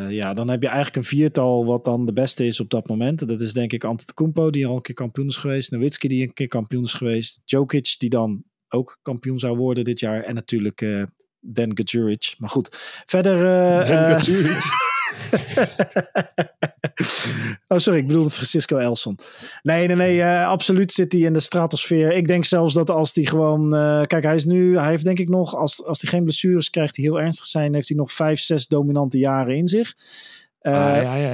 ja, 0.08 0.34
dan 0.34 0.48
heb 0.48 0.62
je 0.62 0.68
eigenlijk 0.68 0.96
een 0.96 1.04
viertal 1.04 1.64
wat 1.64 1.84
dan 1.84 2.06
de 2.06 2.12
beste 2.12 2.46
is 2.46 2.60
op 2.60 2.70
dat 2.70 2.88
moment. 2.88 3.28
Dat 3.28 3.40
is 3.40 3.52
denk 3.52 3.72
ik 3.72 3.84
Antetokounmpo, 3.84 4.50
die 4.50 4.66
al 4.66 4.76
een 4.76 4.82
keer 4.82 4.94
kampioen 4.94 5.26
is 5.26 5.36
geweest. 5.36 5.70
Nowitzki, 5.70 6.08
die 6.08 6.22
een 6.22 6.32
keer 6.32 6.48
kampioen 6.48 6.84
is 6.84 6.92
geweest. 6.94 7.40
Jokic, 7.44 7.94
die 7.98 8.10
dan 8.10 8.44
ook 8.68 8.98
kampioen 9.02 9.38
zou 9.38 9.56
worden 9.56 9.84
dit 9.84 10.00
jaar. 10.00 10.22
En 10.22 10.34
natuurlijk 10.34 10.80
Dan 11.40 11.70
Gajuric. 11.74 12.34
Maar 12.38 12.50
goed, 12.50 12.68
verder... 13.06 13.36
Uh, 13.36 14.08
Dan 14.08 14.20
oh, 17.68 17.78
sorry, 17.78 17.98
ik 17.98 18.06
bedoelde 18.06 18.30
Francisco 18.30 18.76
Elson. 18.76 19.18
Nee, 19.62 19.86
nee, 19.86 19.96
nee, 19.96 20.16
uh, 20.16 20.48
absoluut 20.48 20.92
zit 20.92 21.12
hij 21.12 21.20
in 21.20 21.32
de 21.32 21.40
stratosfeer. 21.40 22.12
Ik 22.12 22.26
denk 22.26 22.44
zelfs 22.44 22.74
dat 22.74 22.90
als 22.90 23.14
hij 23.14 23.24
gewoon. 23.24 23.74
Uh, 23.74 24.02
kijk, 24.02 24.24
hij 24.24 24.34
is 24.34 24.44
nu, 24.44 24.78
hij 24.78 24.88
heeft 24.88 25.04
denk 25.04 25.18
ik 25.18 25.28
nog, 25.28 25.56
als, 25.56 25.84
als 25.84 26.00
hij 26.00 26.10
geen 26.10 26.22
blessures 26.22 26.70
krijgt 26.70 26.94
die 26.94 27.04
heel 27.04 27.20
ernstig 27.20 27.46
zijn, 27.46 27.74
heeft 27.74 27.88
hij 27.88 27.96
nog 27.96 28.12
vijf, 28.12 28.40
zes 28.40 28.66
dominante 28.66 29.18
jaren 29.18 29.56
in 29.56 29.68
zich. 29.68 29.94
Uh, 30.62 30.72
ah, 30.72 31.02
ja, 31.02 31.14
ja. 31.14 31.32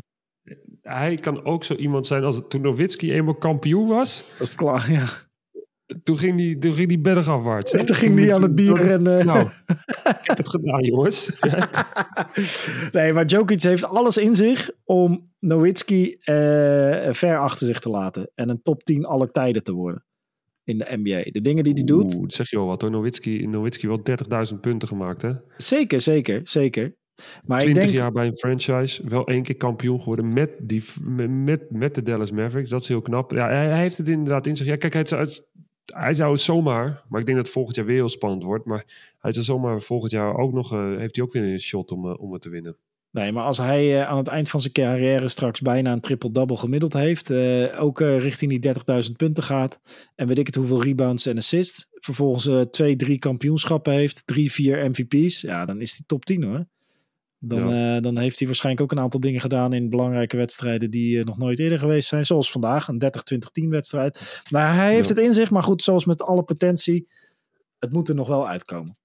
Hij 0.82 1.16
kan 1.16 1.44
ook 1.44 1.64
zo 1.64 1.74
iemand 1.74 2.06
zijn 2.06 2.24
als 2.24 2.40
toen 2.48 2.60
Nowitzki 2.60 3.12
eenmaal 3.12 3.34
kampioen 3.34 3.88
was. 3.88 4.24
Was 4.38 4.48
het 4.48 4.58
klaar, 4.58 4.90
ja. 4.90 5.06
Toen 6.02 6.18
ging 6.18 6.36
die, 6.36 6.58
toen 6.58 6.72
ging 6.72 6.88
die 6.88 6.98
bergafwaarts. 6.98 7.72
Hè? 7.72 7.84
Toen 7.84 7.96
ging 7.96 8.16
die 8.16 8.34
aan 8.34 8.42
het 8.42 8.54
bier 8.54 8.90
en... 8.90 9.06
Uh... 9.06 9.24
Nou, 9.24 9.40
ik 10.20 10.20
heb 10.22 10.36
het 10.36 10.48
gedaan, 10.48 10.82
jongens. 10.82 11.30
nee, 12.92 13.12
maar 13.12 13.24
Jokic 13.24 13.62
heeft 13.62 13.84
alles 13.84 14.16
in 14.16 14.34
zich 14.34 14.70
om 14.84 15.32
Nowitzki 15.38 16.10
uh, 16.10 16.16
ver 17.12 17.38
achter 17.38 17.66
zich 17.66 17.80
te 17.80 17.88
laten. 17.88 18.30
En 18.34 18.48
een 18.48 18.62
top 18.62 18.82
10 18.82 19.04
alle 19.04 19.30
tijden 19.30 19.62
te 19.62 19.72
worden 19.72 20.04
in 20.66 20.78
de 20.78 20.86
NBA. 20.90 21.30
De 21.30 21.40
dingen 21.40 21.64
die 21.64 21.72
hij 21.72 21.84
doet... 21.84 22.14
Oeh, 22.14 22.24
zeg 22.28 22.50
je 22.50 22.56
wel 22.56 22.66
wat 22.66 22.80
hoor. 22.80 22.90
Nowitzki, 22.90 23.46
Nowitzki 23.46 23.88
wel 23.88 24.00
30.000 24.52 24.60
punten 24.60 24.88
gemaakt, 24.88 25.22
hè? 25.22 25.32
Zeker, 25.56 26.00
zeker, 26.00 26.40
zeker. 26.42 26.94
Maar 27.44 27.58
20 27.58 27.82
ik 27.82 27.88
denk... 27.88 28.00
jaar 28.02 28.12
bij 28.12 28.26
een 28.26 28.36
franchise, 28.36 29.08
wel 29.08 29.26
één 29.26 29.42
keer 29.42 29.56
kampioen 29.56 29.98
geworden 29.98 30.32
met, 30.34 30.50
die, 30.62 30.82
met, 31.28 31.70
met 31.70 31.94
de 31.94 32.02
Dallas 32.02 32.30
Mavericks. 32.30 32.70
Dat 32.70 32.80
is 32.80 32.88
heel 32.88 33.00
knap. 33.00 33.30
Ja, 33.30 33.48
hij, 33.48 33.66
hij 33.66 33.80
heeft 33.80 33.98
het 33.98 34.08
inderdaad 34.08 34.46
in 34.46 34.56
zich. 34.56 34.66
Ja, 34.66 34.76
kijk, 34.76 34.94
het, 34.94 35.46
hij 35.94 36.14
zou 36.14 36.32
het 36.32 36.40
zomaar, 36.40 37.02
maar 37.08 37.20
ik 37.20 37.26
denk 37.26 37.38
dat 37.38 37.48
volgend 37.48 37.76
jaar 37.76 37.84
weer 37.84 37.94
heel 37.94 38.08
spannend 38.08 38.42
wordt. 38.42 38.64
Maar 38.64 38.84
hij 39.18 39.32
zou 39.32 39.44
zomaar 39.44 39.80
volgend 39.80 40.12
jaar 40.12 40.36
ook 40.36 40.52
nog, 40.52 40.72
uh, 40.72 40.96
heeft 40.96 41.16
hij 41.16 41.24
ook 41.24 41.32
weer 41.32 41.42
een 41.42 41.60
shot 41.60 41.90
om, 41.90 42.06
uh, 42.06 42.20
om 42.20 42.32
het 42.32 42.42
te 42.42 42.48
winnen. 42.48 42.76
Nee, 43.10 43.32
maar 43.32 43.44
als 43.44 43.58
hij 43.58 43.94
uh, 43.94 44.08
aan 44.08 44.16
het 44.16 44.28
eind 44.28 44.50
van 44.50 44.60
zijn 44.60 44.72
carrière 44.72 45.28
straks 45.28 45.60
bijna 45.60 45.92
een 45.92 46.00
triple-double 46.00 46.56
gemiddeld 46.56 46.92
heeft, 46.92 47.32
ook 47.76 48.00
richting 48.00 48.60
die 48.60 48.74
30.000 49.08 49.12
punten 49.16 49.42
gaat 49.42 49.80
en 50.14 50.26
weet 50.26 50.38
ik 50.38 50.46
het 50.46 50.54
hoeveel 50.54 50.82
rebounds 50.82 51.26
en 51.26 51.36
assists, 51.36 51.88
vervolgens 51.90 52.66
twee, 52.70 52.96
drie 52.96 53.18
kampioenschappen 53.18 53.92
heeft, 53.92 54.26
drie, 54.26 54.52
vier 54.52 54.90
MVP's, 54.90 55.40
ja, 55.40 55.64
dan 55.64 55.80
is 55.80 55.92
hij 55.92 56.02
top 56.06 56.24
10 56.24 56.42
hoor. 56.42 56.66
Dan, 57.38 57.68
ja. 57.68 57.96
uh, 57.96 58.02
dan 58.02 58.18
heeft 58.18 58.38
hij 58.38 58.46
waarschijnlijk 58.46 58.84
ook 58.84 58.98
een 58.98 59.04
aantal 59.04 59.20
dingen 59.20 59.40
gedaan 59.40 59.72
in 59.72 59.90
belangrijke 59.90 60.36
wedstrijden 60.36 60.90
die 60.90 61.16
uh, 61.16 61.24
nog 61.24 61.38
nooit 61.38 61.58
eerder 61.58 61.78
geweest 61.78 62.08
zijn. 62.08 62.26
Zoals 62.26 62.50
vandaag, 62.50 62.88
een 62.88 63.02
30-20-10 63.64 63.68
wedstrijd. 63.68 64.42
Maar 64.50 64.74
hij 64.74 64.94
heeft 64.94 65.08
ja. 65.08 65.14
het 65.14 65.24
in 65.24 65.32
zich, 65.32 65.50
maar 65.50 65.62
goed, 65.62 65.82
zoals 65.82 66.04
met 66.04 66.22
alle 66.22 66.42
potentie, 66.42 67.08
het 67.78 67.92
moet 67.92 68.08
er 68.08 68.14
nog 68.14 68.28
wel 68.28 68.48
uitkomen. 68.48 68.98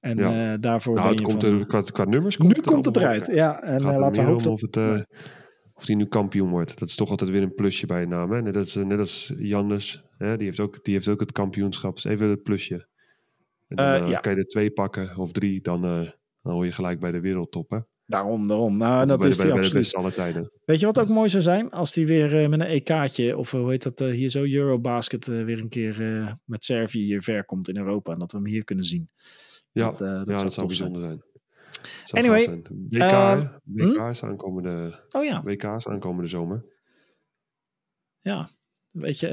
En 0.00 0.16
ja. 0.16 0.52
uh, 0.52 0.60
daarvoor. 0.60 0.94
Nou, 0.94 1.08
het 1.08 1.20
komt 1.20 1.42
van, 1.42 1.58
er, 1.58 1.66
qua, 1.66 1.80
qua, 1.80 2.04
nummers 2.04 2.36
komt 2.36 2.48
nu 2.48 2.54
het 2.54 2.66
komt 2.66 2.84
het 2.84 2.96
eruit. 2.96 3.26
Ja, 3.26 3.62
en 3.62 3.82
laten 3.82 4.24
we 4.24 4.30
hopen. 4.30 4.50
Of, 4.50 4.60
het, 4.60 4.76
of 5.74 5.84
die 5.84 5.96
nu 5.96 6.06
kampioen 6.06 6.50
wordt. 6.50 6.78
Dat 6.78 6.88
is 6.88 6.94
toch 6.94 7.10
altijd 7.10 7.30
weer 7.30 7.42
een 7.42 7.54
plusje 7.54 7.86
bij 7.86 8.02
een 8.02 8.08
naam. 8.08 8.32
Hè? 8.32 8.42
Net, 8.42 8.56
als, 8.56 8.74
net 8.74 8.98
als 8.98 9.32
Jannes, 9.38 10.04
hè? 10.18 10.36
Die, 10.36 10.46
heeft 10.46 10.60
ook, 10.60 10.84
die 10.84 10.94
heeft 10.94 11.08
ook 11.08 11.20
het 11.20 11.32
kampioenschap. 11.32 11.94
Dus 11.94 12.04
even 12.04 12.28
het 12.28 12.42
plusje. 12.42 12.88
En 13.68 13.76
dan 13.76 14.08
ja. 14.08 14.20
kan 14.20 14.32
je 14.32 14.38
er 14.38 14.46
twee 14.46 14.70
pakken 14.70 15.16
of 15.16 15.32
drie, 15.32 15.60
dan 15.60 16.12
dan 16.44 16.52
hoor 16.52 16.64
je 16.64 16.72
gelijk 16.72 17.00
bij 17.00 17.12
de 17.12 17.20
wereldtop, 17.20 17.70
hè? 17.70 17.78
Daarom, 18.06 18.48
daarom. 18.48 18.76
Nou, 18.76 19.06
dat 19.06 19.24
is 19.24 19.36
bij, 19.36 19.52
bij, 19.52 19.70
bij 19.70 19.82
de 19.82 19.96
alle 19.96 20.12
tijden. 20.12 20.50
Weet 20.64 20.80
je 20.80 20.86
wat 20.86 21.00
ook 21.00 21.08
mooi 21.08 21.28
zou 21.28 21.42
zijn? 21.42 21.70
Als 21.70 21.92
die 21.92 22.06
weer 22.06 22.42
uh, 22.42 22.48
met 22.48 22.60
een 22.60 22.66
EK'tje, 22.66 23.36
of 23.36 23.50
hoe 23.50 23.70
heet 23.70 23.82
dat 23.82 24.00
uh, 24.00 24.10
hier 24.10 24.28
zo, 24.28 24.42
Eurobasket, 24.42 25.26
weer 25.26 25.58
een 25.58 25.68
keer 25.68 26.36
met 26.44 26.64
Servië 26.64 27.02
hier 27.02 27.22
ver 27.22 27.44
komt 27.44 27.68
in 27.68 27.76
Europa. 27.76 28.12
En 28.12 28.18
dat 28.18 28.32
we 28.32 28.38
hem 28.38 28.46
hier 28.46 28.64
kunnen 28.64 28.84
zien. 28.84 29.10
Ja, 29.72 29.90
dat, 29.90 29.98
ja, 29.98 30.24
zou, 30.24 30.42
dat 30.42 30.52
zou 30.52 30.66
bijzonder 30.66 31.02
zijn. 31.02 31.22
zijn. 32.04 32.24
Anyway. 32.24 32.44
Zijn. 32.44 32.62
WK, 32.90 33.50
WK's, 33.64 34.20
hm? 34.20 34.26
aankomende, 34.26 35.04
oh, 35.10 35.24
ja. 35.24 35.42
WK's 35.42 35.86
aankomende 35.86 36.28
zomer. 36.28 36.64
Ja, 38.20 38.50
weet 38.90 39.20
je, 39.20 39.28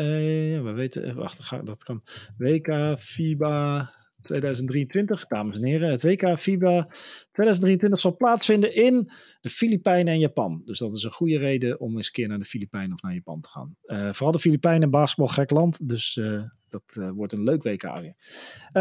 ja, 0.52 0.62
we 0.62 0.72
weten, 0.72 1.16
wacht, 1.16 1.66
dat 1.66 1.84
kan. 1.84 2.04
WK, 2.38 2.98
FIBA, 3.00 3.92
2023, 4.22 5.26
dames 5.26 5.58
en 5.58 5.66
heren. 5.66 5.92
Het 5.92 6.04
WK 6.04 6.40
FIBA 6.40 6.88
2023 7.32 8.00
zal 8.00 8.16
plaatsvinden 8.16 8.76
in 8.76 9.12
de 9.42 9.50
Filipijnen 9.50 10.14
en 10.14 10.20
Japan. 10.20 10.62
Dus 10.66 10.80
dat 10.80 10.94
is 10.94 11.04
een 11.04 11.12
goede 11.12 11.38
reden 11.38 11.80
om 11.80 11.96
eens 11.96 12.06
een 12.06 12.12
keer 12.12 12.28
naar 12.28 12.40
de 12.40 12.46
Filipijnen 12.46 12.94
of 12.94 13.02
naar 13.02 13.14
Japan 13.14 13.42
te 13.42 13.50
gaan. 13.50 13.76
Uh, 13.86 14.10
vooral 14.12 14.32
de 14.32 14.40
Filipijnen, 14.40 14.90
basketbal 14.90 15.28
gek 15.28 15.52
land. 15.52 15.88
Dus 15.88 16.16
uh, 16.16 16.44
dat 16.70 16.96
uh, 16.98 17.10
wordt 17.10 17.34
een 17.34 17.44
leuk 17.44 17.64
WK 17.64 18.00
weer. 18.00 18.16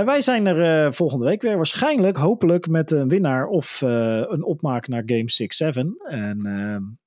wij 0.04 0.20
zijn 0.20 0.46
er 0.46 0.92
volgende 0.94 1.24
week 1.24 1.42
weer. 1.42 1.56
Waarschijnlijk, 1.56 2.16
hopelijk, 2.16 2.68
met 2.68 2.92
een 2.92 3.08
winnaar 3.08 3.46
of 3.46 3.80
een 3.80 4.44
opmaak 4.44 4.88
naar 4.88 5.02
Game 5.06 5.72
6-7. 5.74 6.08
En 6.08 6.98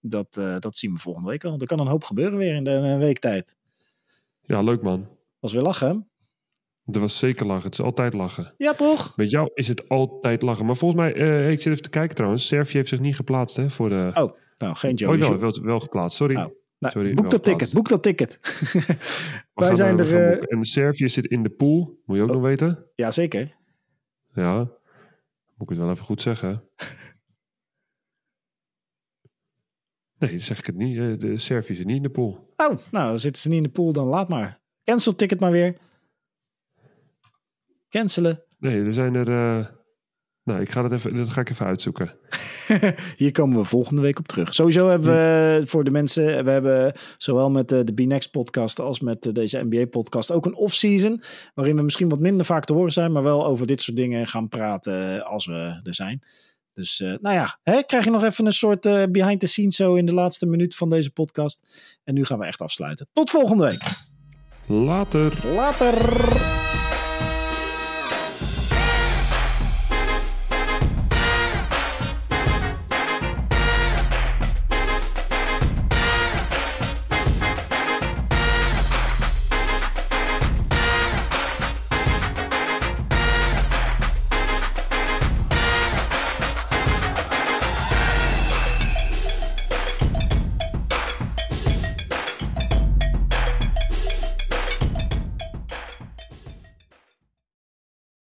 dat, 0.00 0.34
dat 0.58 0.76
zien 0.76 0.92
we 0.92 0.98
volgende 0.98 1.28
week 1.28 1.44
al. 1.44 1.60
Er 1.60 1.66
kan 1.66 1.80
een 1.80 1.86
hoop 1.86 2.04
gebeuren 2.04 2.38
weer 2.38 2.54
in 2.54 2.64
de, 2.64 2.70
een 2.70 2.98
week 2.98 3.18
tijd. 3.18 3.56
Ja, 4.42 4.62
leuk 4.62 4.82
man. 4.82 5.06
Was 5.38 5.52
weer 5.52 5.62
lachen. 5.62 6.08
Er 6.92 7.00
was 7.00 7.18
zeker 7.18 7.46
lachen. 7.46 7.64
Het 7.64 7.78
is 7.78 7.84
altijd 7.84 8.14
lachen. 8.14 8.54
Ja, 8.56 8.74
toch? 8.74 9.16
Met 9.16 9.30
jou 9.30 9.50
is 9.54 9.68
het 9.68 9.88
altijd 9.88 10.42
lachen. 10.42 10.66
Maar 10.66 10.76
volgens 10.76 11.00
mij, 11.00 11.14
uh, 11.14 11.50
ik 11.50 11.60
zit 11.60 11.72
even 11.72 11.82
te 11.82 11.90
kijken 11.90 12.14
trouwens. 12.14 12.46
Servië 12.46 12.76
heeft 12.76 12.88
zich 12.88 13.00
niet 13.00 13.16
geplaatst 13.16 13.56
hè, 13.56 13.70
voor 13.70 13.88
de... 13.88 14.10
Oh, 14.14 14.32
nou, 14.58 14.74
geen 14.76 14.94
Joe. 14.94 15.14
Oh, 15.14 15.20
wel, 15.20 15.38
wel, 15.38 15.62
wel 15.62 15.80
geplaatst. 15.80 16.16
Sorry. 16.16 16.36
Oh, 16.36 16.46
nou, 16.78 16.92
Sorry 16.92 17.14
boek 17.14 17.30
dat 17.30 17.44
ticket. 17.44 17.72
Boek 17.72 17.88
dat 17.88 18.02
ticket. 18.02 18.38
Wij 19.54 19.74
zijn 19.74 19.98
er... 19.98 20.12
Uh... 20.12 20.52
En 20.52 20.64
Servië 20.64 21.08
zit 21.08 21.26
in 21.26 21.42
de 21.42 21.50
pool. 21.50 22.00
Moet 22.04 22.16
je 22.16 22.22
ook 22.22 22.28
oh. 22.28 22.34
nog 22.34 22.44
weten? 22.44 22.86
Ja, 22.94 23.10
zeker. 23.10 23.54
Ja. 24.34 24.56
Moet 24.56 24.70
ik 25.58 25.68
het 25.68 25.78
wel 25.78 25.90
even 25.90 26.04
goed 26.04 26.22
zeggen. 26.22 26.62
Nee, 30.18 30.32
dat 30.32 30.40
zeg 30.40 30.58
ik 30.58 30.66
het 30.66 30.76
niet. 30.76 30.98
Eh, 30.98 31.18
de 31.18 31.38
Servië 31.38 31.74
zit 31.74 31.86
niet 31.86 31.96
in 31.96 32.02
de 32.02 32.10
pool. 32.10 32.52
Oh, 32.56 32.78
nou, 32.90 33.08
dan 33.08 33.18
zitten 33.18 33.42
ze 33.42 33.48
niet 33.48 33.56
in 33.56 33.62
de 33.62 33.68
pool, 33.68 33.92
dan 33.92 34.06
laat 34.06 34.28
maar. 34.28 34.60
Cancel 34.84 35.14
ticket 35.14 35.40
maar 35.40 35.50
weer. 35.50 35.76
Cancelen. 37.88 38.42
Nee, 38.58 38.84
er 38.84 38.92
zijn 38.92 39.14
er. 39.14 39.28
Uh... 39.28 39.66
Nou, 40.44 40.60
ik 40.60 40.70
ga 40.70 40.82
dat, 40.82 40.92
even, 40.92 41.16
dat 41.16 41.30
ga 41.30 41.40
ik 41.40 41.50
even 41.50 41.66
uitzoeken. 41.66 42.14
Hier 43.16 43.32
komen 43.32 43.58
we 43.58 43.64
volgende 43.64 44.02
week 44.02 44.18
op 44.18 44.28
terug. 44.28 44.54
Sowieso 44.54 44.88
hebben 44.88 45.10
we 45.10 45.62
voor 45.66 45.84
de 45.84 45.90
mensen, 45.90 46.44
we 46.44 46.50
hebben 46.50 46.92
zowel 47.18 47.50
met 47.50 47.68
de, 47.68 47.84
de 47.84 47.92
B-Next 47.92 48.30
podcast 48.30 48.80
als 48.80 49.00
met 49.00 49.30
deze 49.32 49.66
NBA 49.68 49.86
podcast 49.86 50.32
ook 50.32 50.46
een 50.46 50.54
off-season. 50.54 51.22
Waarin 51.54 51.76
we 51.76 51.82
misschien 51.82 52.08
wat 52.08 52.20
minder 52.20 52.46
vaak 52.46 52.64
te 52.64 52.72
horen 52.72 52.92
zijn, 52.92 53.12
maar 53.12 53.22
wel 53.22 53.46
over 53.46 53.66
dit 53.66 53.80
soort 53.80 53.96
dingen 53.96 54.26
gaan 54.26 54.48
praten 54.48 55.24
als 55.24 55.46
we 55.46 55.80
er 55.82 55.94
zijn. 55.94 56.22
Dus 56.78 57.00
uh, 57.00 57.14
nou 57.20 57.34
ja, 57.34 57.58
hè, 57.62 57.82
krijg 57.82 58.04
je 58.04 58.10
nog 58.10 58.24
even 58.24 58.46
een 58.46 58.52
soort 58.52 58.86
uh, 58.86 59.04
behind 59.10 59.40
the 59.40 59.46
scenes 59.46 59.76
zo 59.76 59.94
in 59.94 60.06
de 60.06 60.14
laatste 60.14 60.46
minuut 60.46 60.74
van 60.74 60.88
deze 60.88 61.10
podcast. 61.10 61.66
En 62.04 62.14
nu 62.14 62.24
gaan 62.24 62.38
we 62.38 62.44
echt 62.44 62.60
afsluiten. 62.60 63.08
Tot 63.12 63.30
volgende 63.30 63.64
week. 63.64 63.80
Later. 64.66 65.32
Later. 65.54 66.67